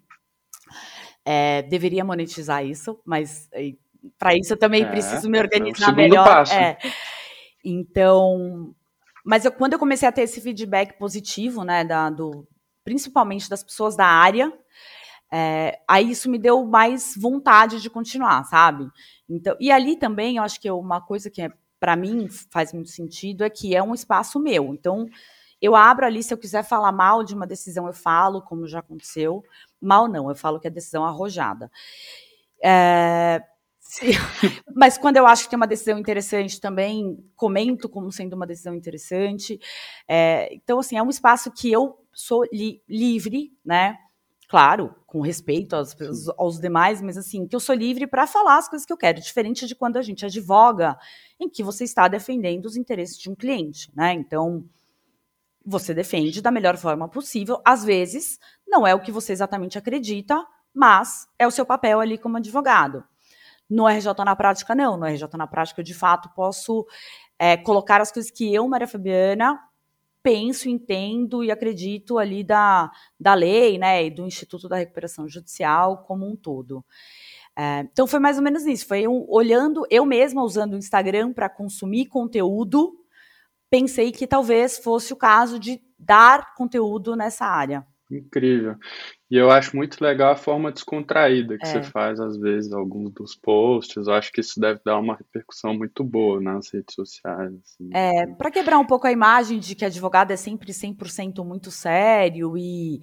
É, 1.25 1.63
deveria 1.63 2.05
monetizar 2.05 2.65
isso, 2.65 2.99
mas 3.05 3.49
para 4.19 4.35
isso 4.35 4.53
eu 4.53 4.57
também 4.57 4.83
é, 4.83 4.91
preciso 4.91 5.29
me 5.29 5.39
organizar 5.39 5.93
é 5.93 5.95
melhor. 5.95 6.25
Passo. 6.25 6.55
É. 6.55 6.79
Então, 7.65 8.75
mas 9.25 9.45
eu, 9.45 9.53
quando 9.53 9.75
eu 9.75 9.79
comecei 9.79 10.09
a 10.09 10.13
ter 10.13 10.23
esse 10.23 10.41
feedback 10.41 10.99
positivo, 10.99 11.65
né, 11.65 11.85
da, 11.85 12.09
do, 12.09 12.49
principalmente 12.83 13.49
das 13.49 13.63
pessoas 13.63 13.95
da 13.95 14.07
área, 14.07 14.53
é, 15.33 15.79
aí 15.87 16.11
isso 16.11 16.31
me 16.31 16.39
deu 16.39 16.65
mais 16.65 17.15
vontade 17.17 17.81
de 17.81 17.91
continuar, 17.91 18.45
sabe? 18.45 18.89
Então, 19.29 19.57
e 19.61 19.71
ali 19.71 19.97
também 19.97 20.37
eu 20.37 20.43
acho 20.43 20.61
que 20.61 20.71
uma 20.71 21.01
coisa 21.01 21.31
que 21.31 21.43
é, 21.43 21.51
para 21.79 21.97
mim 21.97 22.29
faz 22.51 22.73
muito 22.73 22.91
sentido 22.91 23.45
é 23.45 23.51
que 23.51 23.75
é 23.75 23.83
um 23.83 23.95
espaço 23.95 24.41
meu. 24.41 24.73
Então, 24.75 25.07
eu 25.61 25.75
abro 25.77 26.07
ali, 26.07 26.23
se 26.23 26.33
eu 26.33 26.39
quiser 26.39 26.65
falar 26.65 26.93
mal 26.93 27.23
de 27.25 27.35
uma 27.35 27.47
decisão, 27.47 27.87
eu 27.87 27.93
falo, 27.93 28.41
como 28.43 28.67
já 28.67 28.79
aconteceu. 28.79 29.45
Mal 29.81 30.09
não, 30.09 30.29
eu 30.29 30.37
falo 30.37 30.59
que 30.61 30.67
é 30.67 30.71
decisão 30.71 31.05
arrojada. 31.05 31.71
É, 32.63 33.43
mas 34.75 34.99
quando 34.99 35.17
eu 35.17 35.27
acho 35.27 35.45
que 35.45 35.51
tem 35.51 35.57
uma 35.57 35.67
decisão 35.67 35.99
interessante 35.99 36.61
também, 36.61 37.19
comento 37.37 37.89
como 37.89 38.11
sendo 38.13 38.35
uma 38.35 38.47
decisão 38.47 38.75
interessante. 38.75 39.59
É, 40.07 40.53
então, 40.55 40.79
assim, 40.79 40.97
é 40.97 41.03
um 41.03 41.11
espaço 41.11 41.51
que 41.51 41.71
eu 41.71 41.99
sou 42.13 42.45
li 42.53 42.83
livre, 42.89 43.53
né? 43.65 43.97
Claro, 44.49 44.95
com 45.07 45.21
respeito 45.21 45.77
aos, 45.77 45.95
aos, 46.39 46.59
demais, 46.59 47.03
mas 47.03 47.19
assim, 47.19 47.47
que 47.47 47.55
eu 47.55 47.61
sou 47.61 47.75
livre 47.75 48.07
para 48.07 48.27
falar 48.27 48.57
as 48.57 48.69
coisas 48.69 48.87
que 48.87 48.93
eu 48.93 48.97
quero, 48.97 49.21
diferente 49.21 49.67
de 49.67 49.75
quando 49.75 49.99
a 49.99 50.03
gente 50.03 50.25
advoga, 50.25 50.99
em 51.39 51.49
que 51.49 51.63
você 51.63 51.85
está 51.85 52.09
defendendo 52.09 52.65
os 52.65 52.75
interesses 52.75 53.19
de 53.19 53.31
um 53.31 53.35
cliente, 53.35 53.93
né? 53.95 54.15
Então, 54.15 54.65
você 55.65 55.93
defende 55.93 56.41
da 56.41 56.51
melhor 56.51 56.79
forma 56.79 57.07
possível. 57.09 57.61
Às 57.63 57.85
vezes, 57.85 58.39
não 58.67 58.87
é 58.87 58.95
o 58.95 59.01
que 59.01 59.13
você 59.13 59.33
exatamente 59.33 59.77
acredita, 59.77 60.43
mas 60.73 61.29
é 61.39 61.47
o 61.47 61.51
seu 61.51 61.67
papel 61.67 62.01
ali 62.01 62.17
como 62.17 62.39
advogado. 62.39 63.05
No 63.69 63.87
RJ 63.87 64.15
na 64.25 64.35
prática, 64.35 64.75
não. 64.75 64.97
No 64.97 65.05
RJ 65.05 65.29
na 65.37 65.47
prática, 65.47 65.81
eu 65.81 65.85
de 65.85 65.93
fato 65.93 66.31
posso 66.35 66.87
é, 67.39 67.55
colocar 67.57 68.01
as 68.01 68.11
coisas 68.11 68.31
que 68.31 68.53
eu, 68.53 68.67
Maria 68.67 68.89
Fabiana, 68.89 69.61
penso, 70.29 70.69
entendo 70.69 71.43
e 71.43 71.51
acredito 71.51 72.19
ali 72.19 72.45
da, 72.45 72.91
da 73.19 73.33
lei, 73.33 73.79
né, 73.79 74.05
e 74.05 74.11
do 74.11 74.27
Instituto 74.27 74.69
da 74.69 74.77
Recuperação 74.77 75.27
Judicial 75.27 76.05
como 76.07 76.31
um 76.31 76.37
todo. 76.37 76.85
É, 77.57 77.81
então 77.91 78.07
foi 78.07 78.19
mais 78.19 78.37
ou 78.37 78.45
menos 78.45 78.67
isso. 78.67 78.87
Foi 78.87 79.09
um, 79.09 79.25
olhando, 79.27 79.87
eu 79.89 80.05
mesma 80.05 80.43
usando 80.43 80.75
o 80.75 80.77
Instagram 80.77 81.33
para 81.33 81.49
consumir 81.49 82.09
conteúdo, 82.09 82.95
pensei 83.71 84.13
que 84.13 84.27
talvez 84.27 84.77
fosse 84.77 85.15
o 85.15 85.17
caso 85.17 85.59
de 85.59 85.81
dar 85.99 86.55
conteúdo 86.55 87.17
nessa 87.17 87.47
área. 87.47 87.87
Incrível. 88.11 88.77
E 89.31 89.37
eu 89.37 89.51
acho 89.51 89.77
muito 89.77 90.03
legal 90.03 90.33
a 90.33 90.37
forma 90.37 90.73
descontraída 90.73 91.59
que 91.59 91.67
é. 91.67 91.69
você 91.69 91.83
faz, 91.83 92.19
às 92.19 92.39
vezes, 92.39 92.73
alguns 92.73 93.13
dos 93.13 93.35
posts. 93.35 94.07
Eu 94.07 94.15
acho 94.15 94.33
que 94.33 94.41
isso 94.41 94.59
deve 94.59 94.81
dar 94.83 94.99
uma 94.99 95.15
repercussão 95.15 95.75
muito 95.75 96.03
boa 96.03 96.41
nas 96.41 96.73
redes 96.73 96.95
sociais. 96.95 97.53
Assim. 97.63 97.91
É, 97.93 98.27
para 98.27 98.51
quebrar 98.51 98.79
um 98.79 98.87
pouco 98.87 99.07
a 99.07 99.13
imagem 99.13 99.59
de 99.59 99.75
que 99.75 99.85
advogado 99.85 100.31
é 100.31 100.37
sempre 100.37 100.73
100% 100.73 101.45
muito 101.45 101.71
sério 101.71 102.57
e. 102.57 103.01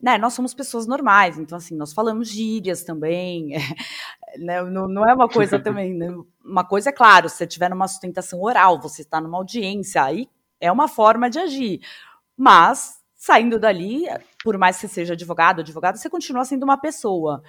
Né, 0.00 0.16
nós 0.16 0.34
somos 0.34 0.54
pessoas 0.54 0.86
normais, 0.86 1.38
então 1.38 1.58
assim, 1.58 1.74
nós 1.74 1.92
falamos 1.92 2.28
gírias 2.28 2.84
também, 2.84 3.48
né, 4.38 4.62
não, 4.62 4.86
não, 4.86 5.08
é 5.08 5.12
uma 5.12 5.28
coisa 5.28 5.58
também, 5.58 5.92
né, 5.92 6.14
uma 6.44 6.62
coisa 6.62 6.90
é 6.90 6.92
claro, 6.92 7.28
se 7.28 7.36
você 7.36 7.44
estiver 7.44 7.68
numa 7.68 7.88
sustentação 7.88 8.40
oral, 8.40 8.80
você 8.80 9.02
está 9.02 9.20
numa 9.20 9.38
audiência, 9.38 10.04
aí 10.04 10.28
é 10.60 10.70
uma 10.70 10.86
forma 10.86 11.28
de 11.28 11.40
agir, 11.40 11.80
mas 12.36 12.97
saindo 13.18 13.58
dali, 13.58 14.04
por 14.44 14.56
mais 14.56 14.76
que 14.76 14.82
você 14.82 14.94
seja 14.94 15.14
advogado, 15.14 15.60
advogada, 15.60 15.98
você 15.98 16.08
continua 16.08 16.44
sendo 16.44 16.62
uma 16.62 16.78
pessoa. 16.78 17.42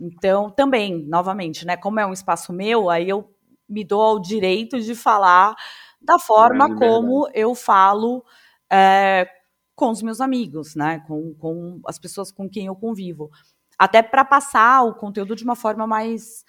Então, 0.00 0.50
também, 0.50 1.04
novamente, 1.06 1.66
né, 1.66 1.76
como 1.76 2.00
é 2.00 2.06
um 2.06 2.14
espaço 2.14 2.52
meu, 2.52 2.88
aí 2.88 3.10
eu 3.10 3.30
me 3.68 3.84
dou 3.84 4.00
ao 4.00 4.18
direito 4.18 4.80
de 4.80 4.94
falar 4.94 5.54
da 6.00 6.18
forma 6.18 6.74
como 6.76 7.28
eu 7.32 7.54
falo 7.54 8.24
é, 8.70 9.28
com 9.76 9.90
os 9.90 10.02
meus 10.02 10.20
amigos, 10.20 10.74
né, 10.74 11.00
com, 11.06 11.34
com 11.34 11.80
as 11.86 11.98
pessoas 11.98 12.32
com 12.32 12.48
quem 12.48 12.66
eu 12.66 12.74
convivo. 12.74 13.30
Até 13.78 14.02
para 14.02 14.24
passar 14.24 14.82
o 14.82 14.94
conteúdo 14.94 15.36
de 15.36 15.44
uma 15.44 15.54
forma 15.54 15.86
mais 15.86 16.44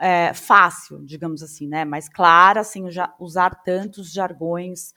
é, 0.00 0.32
fácil, 0.32 1.04
digamos 1.04 1.42
assim, 1.42 1.68
né, 1.68 1.84
mais 1.84 2.08
clara, 2.08 2.64
sem 2.64 2.84
usar 3.18 3.62
tantos 3.62 4.10
jargões 4.10 4.94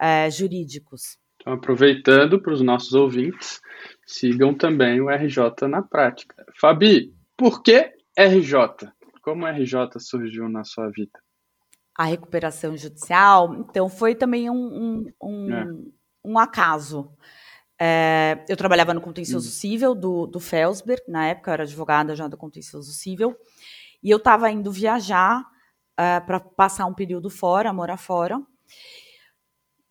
é, 0.00 0.30
jurídicos. 0.30 1.18
Então, 1.46 1.54
aproveitando 1.54 2.42
para 2.42 2.52
os 2.52 2.60
nossos 2.60 2.92
ouvintes, 2.92 3.60
sigam 4.04 4.52
também 4.52 5.00
o 5.00 5.08
RJ 5.08 5.68
na 5.68 5.80
prática. 5.80 6.44
Fabi, 6.60 7.14
por 7.36 7.62
que 7.62 7.92
RJ? 8.18 8.90
Como 9.22 9.46
RJ 9.46 10.00
surgiu 10.00 10.48
na 10.48 10.64
sua 10.64 10.90
vida? 10.90 11.20
A 11.96 12.02
recuperação 12.02 12.76
judicial, 12.76 13.54
então, 13.54 13.88
foi 13.88 14.16
também 14.16 14.50
um, 14.50 14.56
um, 14.56 15.12
um, 15.22 15.54
é. 15.54 15.66
um 16.24 16.36
acaso. 16.36 17.12
É, 17.80 18.44
eu 18.48 18.56
trabalhava 18.56 18.92
no 18.92 19.00
contencioso 19.00 19.46
hum. 19.48 19.52
civil 19.52 19.94
do, 19.94 20.26
do 20.26 20.40
Felsberg, 20.40 21.02
na 21.06 21.28
época 21.28 21.50
eu 21.50 21.54
era 21.54 21.62
advogada 21.62 22.16
já 22.16 22.26
do 22.26 22.36
contencioso 22.36 22.90
civil, 22.92 23.36
e 24.02 24.10
eu 24.10 24.16
estava 24.16 24.50
indo 24.50 24.72
viajar 24.72 25.44
é, 25.96 26.18
para 26.18 26.40
passar 26.40 26.86
um 26.86 26.94
período 26.94 27.30
fora, 27.30 27.72
morar 27.72 27.98
fora, 27.98 28.42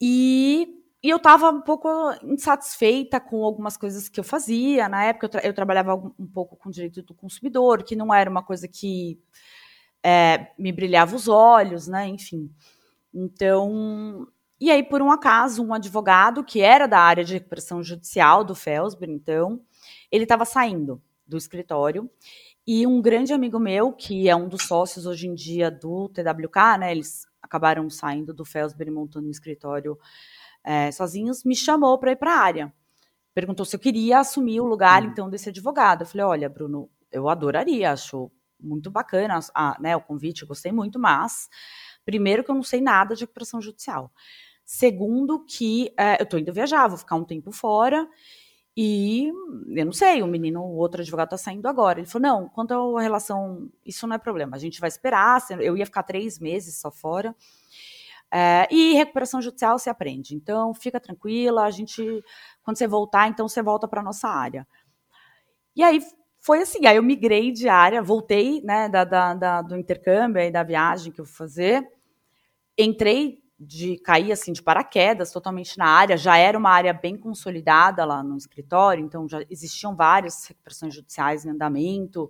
e 0.02 0.84
e 1.06 1.10
eu 1.12 1.18
estava 1.18 1.52
um 1.52 1.62
pouco 1.62 1.88
insatisfeita 2.24 3.20
com 3.20 3.44
algumas 3.44 3.78
coisas 3.78 4.10
que 4.10 4.20
eu 4.20 4.24
fazia. 4.24 4.90
Na 4.90 5.04
época, 5.04 5.28
eu, 5.28 5.30
tra 5.30 5.46
eu, 5.46 5.54
trabalhava 5.54 5.94
um 5.94 6.26
pouco 6.26 6.56
com 6.56 6.72
direito 6.72 7.04
do 7.04 7.14
consumidor, 7.14 7.84
que 7.84 7.96
não 7.96 8.12
era 8.12 8.28
uma 8.28 8.42
coisa 8.42 8.68
que 8.68 9.20
é, 10.02 10.48
me 10.58 10.72
brilhava 10.72 11.16
os 11.16 11.28
olhos, 11.28 11.88
né? 11.88 12.08
Enfim. 12.08 12.50
Então. 13.14 14.28
E 14.60 14.72
aí, 14.72 14.82
por 14.82 15.00
um 15.00 15.12
acaso, 15.12 15.64
um 15.64 15.76
advogado 15.76 16.44
que 16.44 16.62
era 16.62 16.88
da 16.88 16.98
área 16.98 17.24
de 17.24 17.34
recuperação 17.34 17.84
judicial 17.84 18.44
do 18.44 18.56
Felsberg, 18.56 19.14
então, 19.14 19.62
ele 20.12 20.24
estava 20.24 20.44
saindo 20.44 21.00
do 21.28 21.38
escritório. 21.38 22.10
E 22.66 22.88
um 22.88 23.00
grande 23.00 23.32
amigo 23.32 23.60
meu, 23.60 23.94
que 23.94 24.28
é 24.28 24.36
um 24.36 24.50
dos 24.50 24.64
sócios 24.64 25.06
hoje 25.06 25.28
em 25.28 25.36
dia 25.36 25.70
do 25.70 26.10
TWK, 26.10 26.80
né? 26.80 26.92
Eles 26.92 27.28
acabaram 27.40 27.88
saindo 27.92 28.34
do 28.34 28.44
Felsberg 28.44 28.92
montando 28.92 29.28
um 29.28 29.32
escritório 29.32 30.00
é, 30.66 30.92
sozinhos, 30.92 31.44
me 31.44 31.56
chamou 31.56 31.98
para 32.00 32.12
ir 32.12 32.16
para 32.16 32.34
a 32.34 32.40
área. 32.40 32.74
Perguntou 33.34 33.66
se 33.66 33.76
eu 33.76 33.80
queria 33.80 34.20
assumir 34.20 34.60
o 34.60 34.66
lugar, 34.66 35.04
uhum. 35.04 35.10
então, 35.10 35.30
desse 35.30 35.50
advogado. 35.50 36.02
Eu 36.02 36.08
falei, 36.08 36.26
olha, 36.26 36.50
Bruno, 36.50 36.90
eu 37.12 37.30
adoraria, 37.30 37.92
acho 37.92 38.32
muito 38.60 38.90
bacana 38.90 39.40
a, 39.54 39.78
né, 39.80 39.96
o 39.96 40.02
convite, 40.02 40.46
gostei 40.46 40.72
muito, 40.72 40.98
mas, 40.98 41.48
primeiro 42.04 42.44
que 42.44 42.50
eu 42.50 42.56
não 42.56 42.64
sei 42.64 42.82
nada 42.82 43.14
de 43.14 43.22
recuperação 43.22 43.62
judicial. 43.62 44.12
Segundo 44.64 45.46
que 45.46 45.94
é, 45.98 46.20
eu 46.20 46.24
estou 46.24 46.40
indo 46.40 46.52
viajar, 46.52 46.88
vou 46.88 46.98
ficar 46.98 47.16
um 47.16 47.24
tempo 47.24 47.52
fora, 47.52 48.08
e 48.78 49.32
eu 49.70 49.86
não 49.86 49.94
sei, 49.94 50.22
o 50.22 50.28
menino, 50.28 50.62
o 50.62 50.76
outro 50.76 51.02
advogado 51.02 51.28
está 51.28 51.38
saindo 51.38 51.66
agora. 51.68 52.00
Ele 52.00 52.08
falou: 52.08 52.28
não, 52.28 52.50
quanto 52.50 52.98
à 52.98 53.02
relação, 53.02 53.70
isso 53.86 54.06
não 54.06 54.16
é 54.16 54.20
problema. 54.20 54.58
A 54.58 54.60
gente 54.60 54.82
vai 54.82 54.90
esperar. 54.90 55.42
Eu 55.62 55.78
ia 55.78 55.86
ficar 55.86 56.04
três 56.04 56.40
meses 56.40 56.78
só 56.82 56.92
fora. 56.92 57.34
É, 58.38 58.68
e 58.70 58.94
recuperação 58.96 59.42
judicial 59.42 59.80
se 59.80 59.90
aprende. 59.90 60.36
Então, 60.36 60.74
fica 60.74 61.00
tranquila, 61.00 61.64
a 61.64 61.72
gente, 61.72 62.04
quando 62.62 62.78
você 62.78 62.86
voltar, 62.86 63.30
então 63.30 63.48
você 63.48 63.62
volta 63.62 63.88
para 63.88 64.02
a 64.02 64.04
nossa 64.04 64.28
área. 64.28 64.68
E 65.74 65.82
aí 65.82 66.02
foi 66.42 66.62
assim, 66.62 66.86
aí 66.86 66.98
eu 66.98 67.04
migrei 67.04 67.54
de 67.54 67.70
área, 67.70 68.04
voltei 68.04 68.62
né, 68.62 68.90
da, 68.90 69.06
da, 69.06 69.34
da, 69.34 69.62
do 69.62 69.78
intercâmbio 69.78 70.42
e 70.42 70.52
da 70.52 70.64
viagem 70.64 71.14
que 71.14 71.22
eu 71.22 71.26
fui 71.26 71.34
fazer, 71.34 71.90
entrei 72.78 73.42
de 73.58 73.98
cair 74.00 74.34
assim 74.34 74.52
de 74.52 74.62
paraquedas 74.62 75.32
totalmente 75.32 75.78
na 75.78 75.88
área, 75.88 76.18
já 76.18 76.38
era 76.38 76.58
uma 76.58 76.72
área 76.72 76.92
bem 76.92 77.18
consolidada 77.18 78.04
lá 78.04 78.22
no 78.22 78.36
escritório, 78.36 79.06
então 79.06 79.30
já 79.30 79.46
existiam 79.50 79.96
várias 79.96 80.46
recuperações 80.46 80.94
judiciais 80.94 81.46
em 81.46 81.52
andamento. 81.52 82.30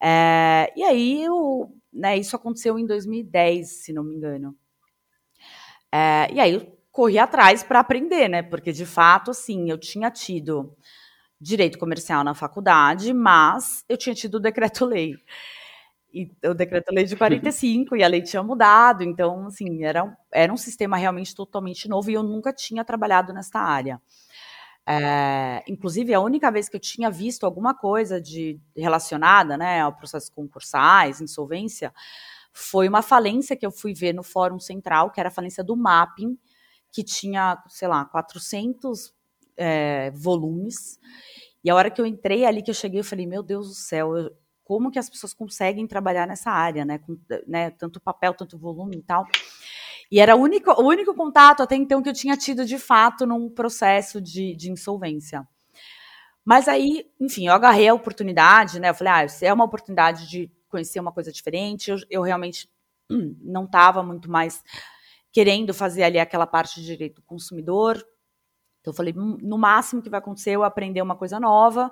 É, 0.00 0.72
e 0.76 0.84
aí 0.84 1.24
eu, 1.24 1.74
né, 1.92 2.16
isso 2.16 2.36
aconteceu 2.36 2.78
em 2.78 2.86
2010, 2.86 3.68
se 3.84 3.92
não 3.92 4.04
me 4.04 4.14
engano. 4.14 4.56
É, 5.92 6.28
e 6.32 6.40
aí 6.40 6.54
eu 6.54 6.78
corri 6.92 7.18
atrás 7.18 7.62
para 7.62 7.80
aprender, 7.80 8.28
né? 8.28 8.42
Porque 8.42 8.72
de 8.72 8.86
fato, 8.86 9.30
assim, 9.30 9.70
eu 9.70 9.78
tinha 9.78 10.10
tido 10.10 10.74
direito 11.40 11.78
comercial 11.78 12.24
na 12.24 12.34
faculdade, 12.34 13.12
mas 13.14 13.84
eu 13.88 13.96
tinha 13.96 14.14
tido 14.14 14.36
o 14.36 14.40
decreto-lei. 14.40 15.14
E 16.14 16.30
o 16.48 16.54
decreto-lei 16.54 17.04
de 17.04 17.14
45 17.18 17.96
e 17.96 18.02
a 18.04 18.08
lei 18.08 18.22
tinha 18.22 18.42
mudado, 18.42 19.02
então, 19.04 19.46
assim, 19.48 19.84
era, 19.84 20.16
era 20.32 20.52
um 20.52 20.56
sistema 20.56 20.96
realmente 20.96 21.34
totalmente 21.34 21.88
novo 21.88 22.10
e 22.10 22.14
eu 22.14 22.22
nunca 22.22 22.52
tinha 22.52 22.84
trabalhado 22.84 23.32
nessa 23.32 23.58
área. 23.60 24.00
É, 24.88 25.62
inclusive, 25.68 26.14
a 26.14 26.20
única 26.20 26.50
vez 26.50 26.68
que 26.68 26.76
eu 26.76 26.80
tinha 26.80 27.10
visto 27.10 27.44
alguma 27.44 27.74
coisa 27.74 28.20
de 28.20 28.60
relacionada 28.76 29.56
né, 29.58 29.80
ao 29.80 29.92
processo 29.92 30.32
concursais, 30.32 31.20
insolvência, 31.20 31.92
foi 32.58 32.88
uma 32.88 33.02
falência 33.02 33.54
que 33.54 33.66
eu 33.66 33.70
fui 33.70 33.92
ver 33.92 34.14
no 34.14 34.22
Fórum 34.22 34.58
Central, 34.58 35.10
que 35.10 35.20
era 35.20 35.28
a 35.28 35.32
falência 35.32 35.62
do 35.62 35.76
Mapping, 35.76 36.38
que 36.90 37.04
tinha, 37.04 37.62
sei 37.68 37.86
lá, 37.86 38.02
400 38.06 39.14
é, 39.58 40.10
volumes. 40.12 40.98
E 41.62 41.68
a 41.68 41.74
hora 41.74 41.90
que 41.90 42.00
eu 42.00 42.06
entrei 42.06 42.46
ali, 42.46 42.62
que 42.62 42.70
eu 42.70 42.74
cheguei, 42.74 43.00
eu 43.00 43.04
falei, 43.04 43.26
meu 43.26 43.42
Deus 43.42 43.68
do 43.68 43.74
céu, 43.74 44.16
eu, 44.16 44.34
como 44.64 44.90
que 44.90 44.98
as 44.98 45.10
pessoas 45.10 45.34
conseguem 45.34 45.86
trabalhar 45.86 46.26
nessa 46.26 46.50
área, 46.50 46.82
né? 46.82 46.98
Com, 46.98 47.18
né 47.46 47.70
tanto 47.72 48.00
papel, 48.00 48.32
tanto 48.32 48.56
volume 48.56 48.96
e 48.96 49.02
tal. 49.02 49.26
E 50.10 50.18
era 50.18 50.34
o 50.34 50.40
único, 50.40 50.70
o 50.80 50.88
único 50.88 51.14
contato 51.14 51.62
até 51.62 51.76
então 51.76 52.02
que 52.02 52.08
eu 52.08 52.14
tinha 52.14 52.38
tido 52.38 52.64
de 52.64 52.78
fato 52.78 53.26
num 53.26 53.50
processo 53.50 54.18
de, 54.18 54.56
de 54.56 54.72
insolvência. 54.72 55.46
Mas 56.42 56.68
aí, 56.68 57.04
enfim, 57.20 57.48
eu 57.48 57.52
agarrei 57.52 57.88
a 57.88 57.94
oportunidade, 57.94 58.80
né? 58.80 58.88
Eu 58.88 58.94
falei, 58.94 59.12
ah, 59.12 59.26
é 59.42 59.52
uma 59.52 59.64
oportunidade 59.64 60.26
de 60.26 60.50
conhecer 60.76 61.00
uma 61.00 61.12
coisa 61.12 61.32
diferente. 61.32 61.90
Eu, 61.90 61.96
eu 62.10 62.22
realmente 62.22 62.70
não 63.40 63.64
estava 63.64 64.02
muito 64.02 64.30
mais 64.30 64.62
querendo 65.32 65.72
fazer 65.72 66.02
ali 66.02 66.18
aquela 66.18 66.46
parte 66.46 66.80
de 66.80 66.86
direito 66.86 67.16
do 67.16 67.22
consumidor. 67.22 67.96
Então 68.80 68.92
eu 68.92 68.96
falei, 68.96 69.14
hum, 69.16 69.38
no 69.40 69.58
máximo 69.58 70.02
que 70.02 70.10
vai 70.10 70.18
acontecer 70.18 70.50
eu 70.52 70.62
aprender 70.62 71.02
uma 71.02 71.16
coisa 71.16 71.40
nova. 71.40 71.90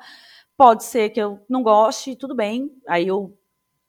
Pode 0.57 0.85
ser 0.85 1.11
que 1.11 1.21
eu 1.21 1.45
não 1.49 1.63
goste, 1.63 2.15
tudo 2.15 2.35
bem. 2.35 2.71
Aí 2.87 3.07
eu 3.07 3.37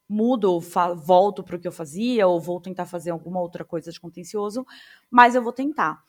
mudo, 0.07 0.59
volto 0.97 1.43
para 1.43 1.55
o 1.55 1.59
que 1.59 1.67
eu 1.67 1.71
fazia, 1.71 2.27
ou 2.27 2.39
vou 2.39 2.61
tentar 2.61 2.85
fazer 2.85 3.09
alguma 3.09 3.39
outra 3.41 3.65
coisa 3.65 3.91
de 3.91 3.99
contencioso, 3.99 4.65
mas 5.09 5.35
eu 5.35 5.41
vou 5.41 5.51
tentar. 5.51 6.03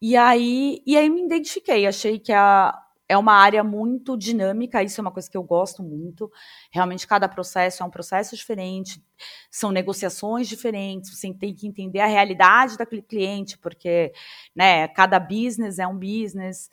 E 0.00 0.16
aí, 0.16 0.82
e 0.84 0.96
aí 0.96 1.08
me 1.08 1.24
identifiquei, 1.24 1.86
achei 1.86 2.18
que 2.18 2.32
a, 2.32 2.76
é 3.12 3.18
uma 3.18 3.34
área 3.34 3.62
muito 3.62 4.16
dinâmica, 4.16 4.82
isso 4.82 4.98
é 4.98 5.02
uma 5.02 5.10
coisa 5.10 5.30
que 5.30 5.36
eu 5.36 5.42
gosto 5.42 5.82
muito. 5.82 6.32
Realmente, 6.70 7.06
cada 7.06 7.28
processo 7.28 7.82
é 7.82 7.86
um 7.86 7.90
processo 7.90 8.34
diferente, 8.34 9.04
são 9.50 9.70
negociações 9.70 10.48
diferentes, 10.48 11.14
você 11.14 11.32
tem 11.34 11.54
que 11.54 11.66
entender 11.66 12.00
a 12.00 12.06
realidade 12.06 12.78
daquele 12.78 13.02
cliente, 13.02 13.58
porque 13.58 14.14
né, 14.56 14.88
cada 14.88 15.20
business 15.20 15.78
é 15.78 15.86
um 15.86 15.98
business. 15.98 16.70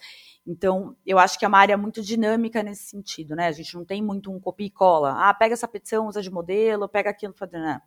Então, 0.47 0.95
eu 1.05 1.19
acho 1.19 1.37
que 1.37 1.43
é 1.43 1.47
uma 1.47 1.59
área 1.59 1.77
muito 1.77 2.01
dinâmica 2.01 2.63
nesse 2.63 2.83
sentido, 2.83 3.35
né? 3.35 3.47
A 3.47 3.51
gente 3.51 3.75
não 3.75 3.83
tem 3.83 4.01
muito 4.01 4.31
um 4.31 4.39
copia 4.39 4.67
e 4.67 4.71
cola. 4.71 5.15
Ah, 5.17 5.33
pega 5.33 5.53
essa 5.53 5.67
petição, 5.67 6.07
usa 6.07 6.21
de 6.21 6.31
modelo, 6.31 6.87
pega 6.87 7.09
aquilo. 7.09 7.35
Né? 7.51 7.81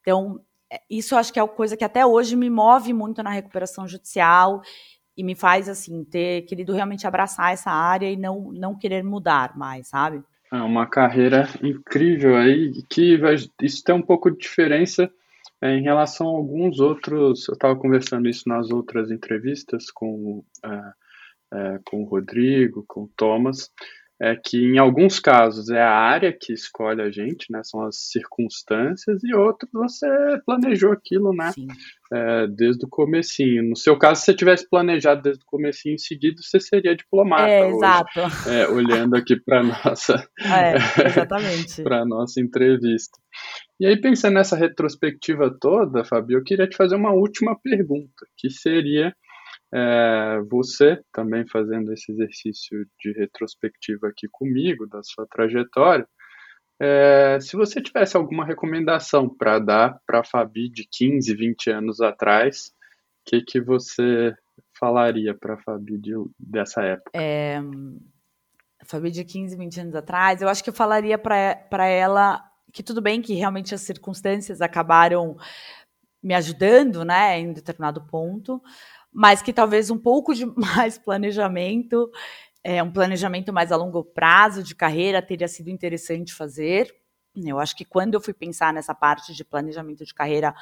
Então, 0.00 0.44
é, 0.68 0.82
isso 0.90 1.14
acho 1.14 1.32
que 1.32 1.38
é 1.38 1.42
uma 1.42 1.48
coisa 1.48 1.76
que 1.76 1.84
até 1.84 2.04
hoje 2.04 2.34
me 2.34 2.50
move 2.50 2.92
muito 2.92 3.22
na 3.22 3.30
recuperação 3.30 3.86
judicial 3.86 4.62
e 5.16 5.22
me 5.22 5.34
faz 5.34 5.68
assim 5.68 6.04
ter 6.04 6.42
querido 6.42 6.72
realmente 6.72 7.06
abraçar 7.06 7.52
essa 7.52 7.70
área 7.70 8.10
e 8.10 8.16
não 8.16 8.52
não 8.52 8.76
querer 8.76 9.02
mudar 9.02 9.56
mais, 9.56 9.88
sabe? 9.88 10.22
É 10.52 10.60
uma 10.60 10.86
carreira 10.86 11.48
incrível 11.62 12.36
aí, 12.36 12.82
que 12.90 13.16
vai, 13.16 13.36
isso 13.62 13.82
tem 13.82 13.94
um 13.94 14.02
pouco 14.02 14.30
de 14.30 14.36
diferença 14.36 15.10
é, 15.62 15.74
em 15.74 15.82
relação 15.82 16.26
a 16.28 16.36
alguns 16.36 16.78
outros. 16.78 17.48
Eu 17.48 17.54
estava 17.54 17.74
conversando 17.74 18.28
isso 18.28 18.46
nas 18.46 18.70
outras 18.70 19.10
entrevistas 19.10 19.90
com, 19.90 20.44
é, 20.62 20.92
é, 21.54 21.80
com 21.86 22.02
o 22.02 22.04
Rodrigo, 22.04 22.84
com 22.86 23.04
o 23.04 23.10
Thomas, 23.16 23.70
é 24.22 24.36
que 24.36 24.56
em 24.56 24.78
alguns 24.78 25.18
casos 25.18 25.68
é 25.68 25.82
a 25.82 25.90
área 25.90 26.32
que 26.32 26.52
escolhe 26.52 27.02
a 27.02 27.10
gente, 27.10 27.50
né? 27.50 27.60
São 27.64 27.84
as 27.84 27.96
circunstâncias, 27.96 29.20
e 29.24 29.34
outros 29.34 29.68
você 29.72 30.06
planejou 30.46 30.92
aquilo, 30.92 31.34
né? 31.34 31.50
É, 32.12 32.46
desde 32.46 32.86
o 32.86 32.88
comecinho. 32.88 33.70
No 33.70 33.76
seu 33.76 33.98
caso, 33.98 34.20
se 34.20 34.26
você 34.26 34.34
tivesse 34.34 34.68
planejado 34.70 35.22
desde 35.22 35.42
o 35.42 35.46
comecinho 35.46 35.96
em 35.96 35.98
seguida, 35.98 36.40
você 36.40 36.60
seria 36.60 36.94
diplomata. 36.94 37.48
É, 37.48 37.64
hoje, 37.66 37.74
exato. 37.74 38.20
É, 38.48 38.68
olhando 38.68 39.16
aqui 39.16 39.34
para 39.34 39.60
nossa, 39.64 40.24
é, 40.38 40.76
exatamente. 41.04 41.82
para 41.82 42.04
nossa 42.04 42.40
entrevista. 42.40 43.18
E 43.80 43.86
aí 43.86 44.00
pensando 44.00 44.34
nessa 44.34 44.54
retrospectiva 44.54 45.52
toda, 45.60 46.04
Fabio, 46.04 46.38
eu 46.38 46.44
queria 46.44 46.68
te 46.68 46.76
fazer 46.76 46.94
uma 46.94 47.12
última 47.12 47.58
pergunta, 47.60 48.24
que 48.36 48.48
seria 48.48 49.12
é, 49.72 50.40
você 50.50 51.00
também 51.12 51.46
fazendo 51.46 51.92
esse 51.92 52.12
exercício 52.12 52.86
de 53.00 53.12
retrospectiva 53.12 54.08
aqui 54.08 54.28
comigo, 54.30 54.86
da 54.86 55.02
sua 55.02 55.26
trajetória, 55.26 56.06
é, 56.80 57.38
se 57.40 57.56
você 57.56 57.80
tivesse 57.80 58.16
alguma 58.16 58.44
recomendação 58.44 59.28
para 59.28 59.58
dar 59.58 60.00
para 60.06 60.20
a 60.20 60.24
Fabi 60.24 60.68
de 60.68 60.86
15, 60.90 61.34
20 61.34 61.70
anos 61.70 62.00
atrás, 62.00 62.72
o 63.24 63.30
que, 63.30 63.40
que 63.40 63.60
você 63.60 64.34
falaria 64.78 65.32
para 65.32 65.54
a 65.54 65.58
Fabi 65.58 65.96
de, 65.96 66.12
dessa 66.38 66.82
época? 66.82 67.12
É, 67.14 67.60
Fabi 68.84 69.10
de 69.10 69.24
15, 69.24 69.56
20 69.56 69.80
anos 69.80 69.94
atrás, 69.94 70.42
eu 70.42 70.48
acho 70.48 70.62
que 70.62 70.70
eu 70.70 70.74
falaria 70.74 71.16
para 71.16 71.86
ela 71.86 72.42
que 72.72 72.82
tudo 72.82 73.00
bem 73.00 73.22
que 73.22 73.34
realmente 73.34 73.74
as 73.74 73.82
circunstâncias 73.82 74.60
acabaram 74.60 75.36
me 76.22 76.34
ajudando, 76.34 77.04
né, 77.04 77.38
em 77.38 77.52
determinado 77.52 78.00
ponto, 78.06 78.62
mas 79.12 79.42
que 79.42 79.52
talvez 79.52 79.90
um 79.90 79.98
pouco 79.98 80.34
de 80.34 80.46
mais 80.56 80.98
planejamento, 80.98 82.10
é, 82.64 82.82
um 82.82 82.92
planejamento 82.92 83.52
mais 83.52 83.72
a 83.72 83.76
longo 83.76 84.04
prazo 84.04 84.62
de 84.62 84.74
carreira 84.74 85.20
teria 85.20 85.48
sido 85.48 85.68
interessante 85.68 86.32
fazer. 86.32 86.94
Eu 87.34 87.58
acho 87.58 87.76
que 87.76 87.84
quando 87.84 88.14
eu 88.14 88.20
fui 88.20 88.34
pensar 88.34 88.72
nessa 88.72 88.94
parte 88.94 89.34
de 89.34 89.44
planejamento 89.44 90.04
de 90.04 90.14
carreira, 90.14 90.54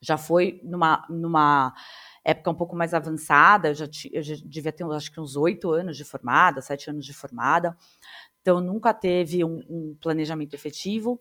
já 0.00 0.18
foi 0.18 0.60
numa, 0.62 1.06
numa 1.08 1.74
época 2.24 2.50
um 2.50 2.54
pouco 2.54 2.74
mais 2.76 2.94
avançada, 2.94 3.68
eu 3.68 3.74
já, 3.74 3.86
eu 4.12 4.22
já 4.22 4.34
devia 4.44 4.72
ter 4.72 4.84
acho 4.84 5.12
que 5.12 5.20
uns 5.20 5.36
oito 5.36 5.70
anos 5.72 5.96
de 5.96 6.04
formada, 6.04 6.60
sete 6.60 6.90
anos 6.90 7.04
de 7.04 7.12
formada, 7.12 7.76
então 8.40 8.60
nunca 8.60 8.92
teve 8.92 9.44
um, 9.44 9.62
um 9.68 9.96
planejamento 10.00 10.54
efetivo. 10.54 11.20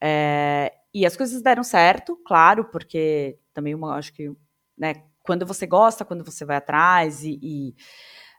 É, 0.00 0.74
e 0.92 1.06
as 1.06 1.16
coisas 1.16 1.42
deram 1.42 1.62
certo, 1.62 2.16
claro, 2.26 2.64
porque 2.66 3.38
também 3.54 3.74
uma, 3.74 3.96
acho 3.96 4.12
que 4.12 4.32
né, 4.76 5.04
quando 5.30 5.46
você 5.46 5.64
gosta, 5.64 6.04
quando 6.04 6.24
você 6.24 6.44
vai 6.44 6.56
atrás 6.56 7.22
e, 7.22 7.38
e 7.40 7.74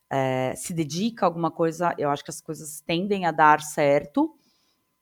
é, 0.09 0.53
se 0.57 0.73
dedica 0.73 1.25
a 1.25 1.27
alguma 1.29 1.49
coisa, 1.49 1.95
eu 1.97 2.09
acho 2.09 2.21
que 2.21 2.29
as 2.29 2.41
coisas 2.41 2.81
tendem 2.81 3.25
a 3.25 3.31
dar 3.31 3.61
certo, 3.61 4.35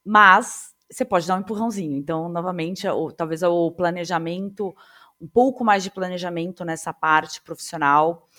mas 0.05 0.75
você 0.87 1.03
pode 1.03 1.25
dar 1.25 1.35
um 1.35 1.39
empurrãozinho. 1.39 1.97
Então, 1.97 2.29
novamente, 2.29 2.87
ou, 2.87 3.11
talvez 3.11 3.41
o 3.41 3.71
planejamento, 3.71 4.71
um 5.19 5.27
pouco 5.27 5.65
mais 5.65 5.81
de 5.81 5.89
planejamento 5.89 6.63
nessa 6.63 6.93
parte 6.93 7.41
profissional. 7.41 8.29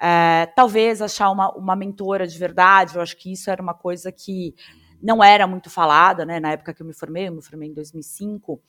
É, 0.00 0.46
talvez 0.54 1.02
achar 1.02 1.28
uma, 1.28 1.52
uma 1.56 1.74
mentora 1.74 2.24
de 2.24 2.38
verdade, 2.38 2.94
eu 2.94 3.02
acho 3.02 3.16
que 3.16 3.32
isso 3.32 3.50
era 3.50 3.60
uma 3.60 3.74
coisa 3.74 4.12
que 4.12 4.54
não 5.02 5.24
era 5.24 5.44
muito 5.44 5.68
falada, 5.68 6.24
né? 6.24 6.38
Na 6.38 6.52
época 6.52 6.72
que 6.72 6.82
eu 6.82 6.86
me 6.86 6.94
formei, 6.94 7.26
eu 7.26 7.32
me 7.32 7.42
formei 7.42 7.68
em 7.68 7.74
2005. 7.74 8.62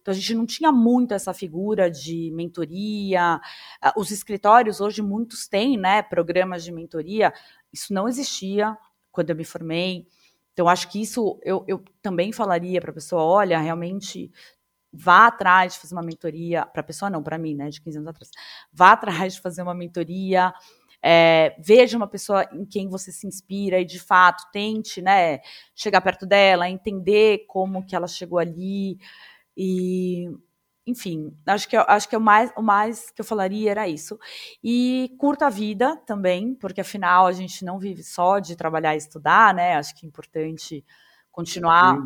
Então 0.00 0.12
a 0.12 0.14
gente 0.14 0.34
não 0.34 0.46
tinha 0.46 0.72
muito 0.72 1.14
essa 1.14 1.32
figura 1.34 1.90
de 1.90 2.30
mentoria. 2.34 3.40
Ah, 3.80 3.92
os 3.96 4.10
escritórios 4.10 4.80
hoje 4.80 5.02
muitos 5.02 5.48
têm, 5.48 5.76
né, 5.76 6.02
programas 6.02 6.64
de 6.64 6.72
mentoria. 6.72 7.32
Isso 7.72 7.92
não 7.92 8.08
existia 8.08 8.76
quando 9.12 9.30
eu 9.30 9.36
me 9.36 9.44
formei. 9.44 10.06
Então 10.52 10.68
acho 10.68 10.88
que 10.88 11.00
isso 11.00 11.38
eu, 11.42 11.64
eu 11.66 11.82
também 12.02 12.32
falaria 12.32 12.80
para 12.80 12.90
a 12.90 12.94
pessoa, 12.94 13.22
olha, 13.22 13.58
realmente 13.58 14.30
vá 14.92 15.28
atrás 15.28 15.74
de 15.74 15.78
fazer 15.80 15.94
uma 15.94 16.02
mentoria 16.02 16.66
para 16.66 16.80
a 16.80 16.84
pessoa 16.84 17.10
não, 17.10 17.22
para 17.22 17.38
mim, 17.38 17.54
né, 17.54 17.68
de 17.70 17.80
15 17.80 17.98
anos 17.98 18.08
atrás. 18.08 18.30
Vá 18.72 18.92
atrás 18.92 19.34
de 19.34 19.40
fazer 19.40 19.62
uma 19.62 19.74
mentoria. 19.74 20.52
É, 21.02 21.56
veja 21.58 21.96
uma 21.96 22.06
pessoa 22.08 22.46
em 22.52 22.64
quem 22.66 22.88
você 22.88 23.10
se 23.10 23.26
inspira 23.26 23.80
e 23.80 23.84
de 23.86 23.98
fato 23.98 24.44
tente, 24.52 25.00
né, 25.00 25.40
chegar 25.74 26.00
perto 26.02 26.26
dela, 26.26 26.68
entender 26.68 27.46
como 27.46 27.84
que 27.86 27.96
ela 27.96 28.06
chegou 28.06 28.38
ali. 28.38 28.98
E, 29.56 30.30
enfim, 30.86 31.32
acho 31.46 31.68
que, 31.68 31.76
acho 31.76 32.08
que 32.08 32.16
o, 32.16 32.20
mais, 32.20 32.52
o 32.56 32.62
mais 32.62 33.10
que 33.10 33.20
eu 33.20 33.24
falaria 33.24 33.70
era 33.70 33.88
isso. 33.88 34.18
E 34.62 35.14
curta 35.18 35.46
a 35.46 35.50
vida 35.50 35.96
também, 36.06 36.54
porque 36.54 36.80
afinal 36.80 37.26
a 37.26 37.32
gente 37.32 37.64
não 37.64 37.78
vive 37.78 38.02
só 38.02 38.38
de 38.38 38.56
trabalhar 38.56 38.94
e 38.94 38.98
estudar, 38.98 39.54
né? 39.54 39.74
Acho 39.74 39.94
que 39.94 40.06
é 40.06 40.08
importante 40.08 40.84
continuar 41.30 42.02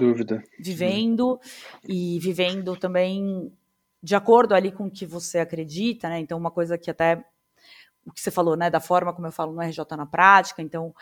vivendo 0.58 1.40
e 1.88 2.18
vivendo 2.20 2.76
também 2.76 3.52
de 4.02 4.14
acordo 4.14 4.54
ali 4.54 4.70
com 4.70 4.86
o 4.86 4.90
que 4.90 5.06
você 5.06 5.38
acredita, 5.38 6.08
né? 6.08 6.18
Então, 6.18 6.38
uma 6.38 6.50
coisa 6.50 6.76
que 6.76 6.90
até 6.90 7.24
o 8.06 8.12
que 8.12 8.20
você 8.20 8.30
falou, 8.30 8.54
né, 8.54 8.68
da 8.68 8.80
forma 8.80 9.14
como 9.14 9.26
eu 9.26 9.32
falo 9.32 9.52
no 9.52 9.62
RJ 9.62 9.78
na 9.96 10.04
prática, 10.04 10.60
então 10.60 10.94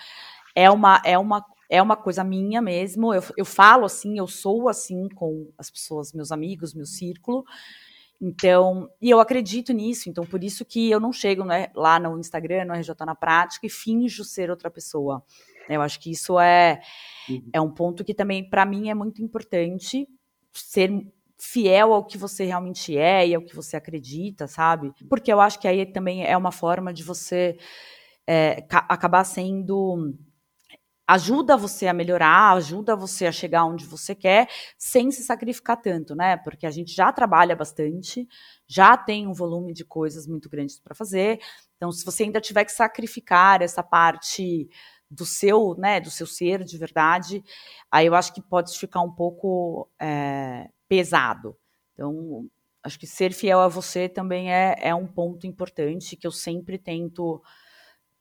é 0.55 0.71
uma 0.71 1.03
é 1.05 1.19
uma 1.19 1.45
é 1.73 1.81
uma 1.81 1.97
coisa 1.97 2.23
minha 2.23 2.61
mesmo. 2.61 3.15
Eu, 3.15 3.23
eu 3.35 3.47
falo 3.47 3.87
assim, 3.87 4.19
eu 4.19 4.29
sou 4.29 4.69
assim 4.69 5.09
com 5.09 5.51
as 5.57 5.71
pessoas, 5.71 6.13
meus 6.13 6.31
amigos, 6.31 6.75
meu 6.75 6.85
círculo. 6.85 7.45
Então, 8.21 8.91
e 9.01 9.09
eu 9.09 9.19
acredito 9.19 9.73
nisso, 9.73 10.11
então 10.11 10.25
por 10.25 10.45
isso 10.45 10.67
que 10.67 10.91
eu 10.91 11.01
não 11.01 11.13
chego 11.13 11.45
né, 11.45 11.69
lá 11.75 11.99
no 11.99 12.19
Instagram, 12.19 12.67
no 12.67 12.75
RJ 12.75 12.95
na 13.07 13.15
prática, 13.15 13.67
e 13.67 13.71
finjo 13.71 14.23
ser 14.23 14.51
outra 14.51 14.71
pessoa. 14.71 15.25
Eu 15.67 15.81
acho 15.81 15.99
que 15.99 16.11
isso 16.11 16.39
é, 16.39 16.79
uhum. 17.29 17.51
é 17.55 17.61
um 17.61 17.71
ponto 17.71 18.05
que 18.05 18.13
também, 18.13 18.49
para 18.49 18.67
mim, 18.67 18.91
é 18.91 18.95
muito 18.95 19.23
importante 19.23 20.07
ser 20.53 20.91
fiel 21.39 21.95
ao 21.95 22.05
que 22.05 22.19
você 22.19 22.45
realmente 22.45 22.97
é 22.99 23.27
e 23.27 23.35
ao 23.35 23.43
que 23.43 23.57
você 23.57 23.79
acredita, 23.79 24.47
sabe? 24.47 24.93
Porque 25.09 25.33
eu 25.33 25.41
acho 25.41 25.59
que 25.59 25.67
aí 25.67 25.87
também 25.87 26.23
é 26.25 26.37
uma 26.37 26.53
forma 26.53 26.93
de 26.93 27.03
você 27.03 27.57
é, 28.27 28.65
acabar 28.89 29.25
sendo 29.25 30.15
ajuda 31.07 31.57
você 31.57 31.87
a 31.87 31.93
melhorar, 31.93 32.53
ajuda 32.53 32.97
você 32.97 33.27
a 33.27 33.33
chegar 33.33 33.65
onde 33.65 33.85
você 33.85 34.15
quer, 34.15 34.49
sem 34.79 35.11
se 35.11 35.23
sacrificar 35.23 35.81
tanto, 35.81 36.15
né? 36.15 36.37
Porque 36.39 36.67
a 36.67 36.71
gente 36.71 36.95
já 36.95 37.13
trabalha 37.13 37.57
bastante, 37.57 38.27
já 38.67 38.97
tem 38.97 39.27
um 39.27 39.33
volume 39.33 39.73
de 39.73 39.85
coisas 39.85 40.27
muito 40.27 40.49
grandes 40.49 40.79
para 40.79 40.95
fazer. 40.95 41.41
Então, 41.77 41.91
se 41.91 42.05
você 42.05 42.25
ainda 42.25 42.41
tiver 42.41 42.65
que 42.65 42.73
sacrificar 42.73 43.63
essa 43.63 43.83
parte 43.83 44.69
do 45.11 45.27
seu, 45.27 45.75
né, 45.77 46.01
do 46.01 46.11
seu 46.11 46.27
ser 46.27 46.65
de 46.65 46.79
verdade, 46.79 47.45
aí 47.91 48.07
eu 48.07 48.15
acho 48.15 48.33
que 48.33 48.41
pode 48.41 48.77
ficar 48.79 49.03
um 49.03 49.11
pouco 49.13 49.91
é, 50.01 50.71
pesado. 50.89 51.57
Então, 51.93 52.49
acho 52.83 52.99
que 52.99 53.07
ser 53.07 53.33
fiel 53.33 53.61
a 53.61 53.69
você 53.69 54.09
também 54.09 54.53
é, 54.53 54.77
é 54.79 54.95
um 54.95 55.07
ponto 55.07 55.47
importante 55.47 56.17
que 56.17 56.27
eu 56.27 56.33
sempre 56.33 56.79
tento 56.79 57.43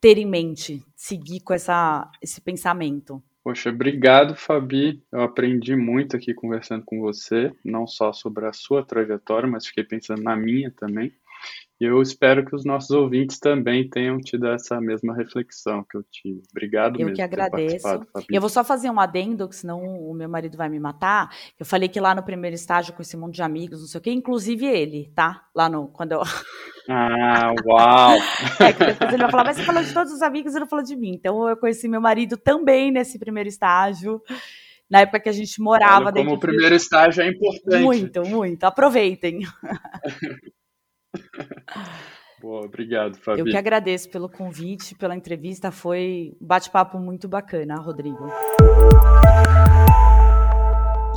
ter 0.02 0.18
em 0.18 0.26
mente, 0.26 0.84
seguir 0.96 1.42
com 1.42 1.54
essa, 1.54 2.10
esse 2.22 2.42
pensamento. 2.42 3.24
Poxa, 3.44 3.70
obrigado, 3.70 4.36
Fabi. 4.36 5.04
Eu 5.12 5.22
aprendi 5.22 5.76
muito 5.76 6.16
aqui 6.16 6.34
conversando 6.34 6.84
com 6.86 7.00
você, 7.00 7.52
não 7.64 7.88
só 7.88 8.12
sobre 8.12 8.46
a 8.46 8.54
sua 8.54 8.86
trajetória, 8.86 9.48
mas 9.50 9.66
fiquei 9.66 9.84
pensando 9.84 10.22
na 10.22 10.36
minha 10.36 10.72
também. 10.72 11.12
E 11.82 11.86
eu 11.86 12.00
espero 12.00 12.46
que 12.46 12.56
os 12.56 12.63
nossos 12.63 12.91
ouvintes 12.91 13.39
também 13.39 13.89
tenham 13.89 14.20
tido 14.20 14.48
essa 14.48 14.80
mesma 14.80 15.15
reflexão 15.15 15.84
que 15.89 15.98
eu 15.98 16.04
tive. 16.12 16.44
Obrigado 16.52 16.94
eu 16.94 17.08
mesmo. 17.08 17.10
Eu 17.10 17.15
que 17.15 17.22
agradeço. 17.24 17.88
E 18.30 18.36
eu 18.36 18.39
vou 18.39 18.52
só 18.52 18.63
fazer 18.63 18.88
um 18.91 19.00
adendo, 19.00 19.50
que 19.50 19.56
senão 19.56 19.82
o 19.82 20.13
meu 20.13 20.30
marido 20.30 20.56
vai 20.56 20.70
me 20.70 20.80
matar. 20.80 21.36
Eu 21.60 21.65
falei 21.65 21.89
que 21.89 22.00
lá 22.00 22.13
no 22.13 22.22
primeiro 22.22 22.54
estágio 22.54 22.94
com 22.94 23.02
esse 23.02 23.17
monte 23.17 23.34
de 23.34 23.41
amigos, 23.41 23.80
não 23.80 23.88
sei 23.88 23.98
o 23.98 24.02
quê, 24.02 24.12
inclusive 24.12 24.63
ele, 24.63 25.12
tá? 25.15 25.41
Lá 25.56 25.67
no. 25.67 25.88
Quando 25.88 26.12
eu. 26.12 26.22
Ah, 26.89 27.54
uau! 27.63 28.17
é 28.60 28.74
que 28.74 28.84
depois 28.84 29.13
ele 29.13 29.22
vai 29.22 29.32
falar, 29.32 29.44
mas 29.46 29.56
você 29.56 29.63
falou 29.63 29.84
de 29.84 29.94
todos 29.94 30.12
os 30.12 30.22
amigos 30.24 30.56
e 30.56 30.60
não 30.60 30.67
falou 30.67 30.84
de 30.84 30.96
mim. 30.96 31.12
Então 31.13 31.48
eu 31.48 31.56
conheci 31.56 31.88
meu 31.88 32.02
marido 32.02 32.38
também 32.38 32.91
nesse 32.91 33.20
primeiro 33.20 33.48
estágio 33.48 34.20
na 34.89 35.02
época 35.02 35.22
que 35.22 35.30
a 35.30 35.32
gente 35.32 35.62
morava 35.62 36.08
Olha, 36.08 36.13
Como 36.15 36.34
o 36.34 36.39
primeiro 36.39 36.76
de... 36.76 36.82
estágio 36.82 37.24
é 37.24 37.28
importante. 37.28 37.84
Muito, 37.84 38.24
muito. 38.24 38.63
Aproveitem. 38.65 39.41
Boa, 42.41 42.65
obrigado, 42.65 43.17
Fabi. 43.17 43.39
Eu 43.39 43.45
que 43.45 43.56
agradeço 43.56 44.10
pelo 44.10 44.28
convite, 44.28 44.95
pela 44.95 45.15
entrevista. 45.15 45.71
Foi 45.71 46.36
um 46.41 46.47
bate-papo 46.47 46.97
muito 46.97 47.28
bacana, 47.28 47.76
Rodrigo. 47.76 48.28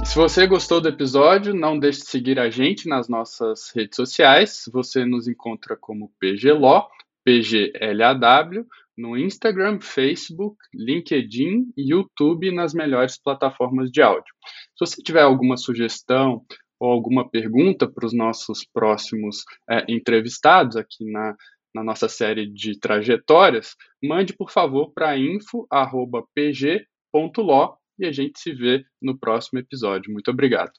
Se 0.04 0.16
você 0.16 0.46
gostou 0.46 0.82
do 0.82 0.88
episódio, 0.88 1.54
não 1.54 1.78
deixe 1.78 2.00
de 2.00 2.06
seguir 2.06 2.38
a 2.38 2.50
gente 2.50 2.86
nas 2.86 3.08
nossas 3.08 3.70
redes 3.74 3.96
sociais. 3.96 4.64
Você 4.70 5.06
nos 5.06 5.26
encontra 5.26 5.76
como 5.76 6.12
PGLO, 6.20 6.86
PGLAW, 7.24 8.66
no 8.96 9.16
Instagram, 9.16 9.80
Facebook, 9.80 10.56
LinkedIn 10.74 11.72
e 11.76 11.90
YouTube 11.90 12.52
nas 12.52 12.74
melhores 12.74 13.16
plataformas 13.16 13.90
de 13.90 14.02
áudio. 14.02 14.32
Se 14.76 14.86
você 14.86 15.02
tiver 15.02 15.22
alguma 15.22 15.56
sugestão 15.56 16.44
ou 16.80 16.90
alguma 16.90 17.28
pergunta 17.28 17.90
para 17.90 18.06
os 18.06 18.12
nossos 18.12 18.64
próximos 18.64 19.44
é, 19.70 19.84
entrevistados 19.88 20.76
aqui 20.76 21.10
na, 21.10 21.36
na 21.74 21.82
nossa 21.82 22.08
série 22.08 22.46
de 22.46 22.78
trajetórias, 22.78 23.74
mande 24.02 24.32
por 24.32 24.50
favor 24.50 24.92
para 24.92 25.18
info.pg.lo 25.18 25.68
e 27.98 28.06
a 28.06 28.12
gente 28.12 28.40
se 28.40 28.52
vê 28.52 28.84
no 29.00 29.18
próximo 29.18 29.58
episódio. 29.58 30.12
Muito 30.12 30.30
obrigado. 30.30 30.72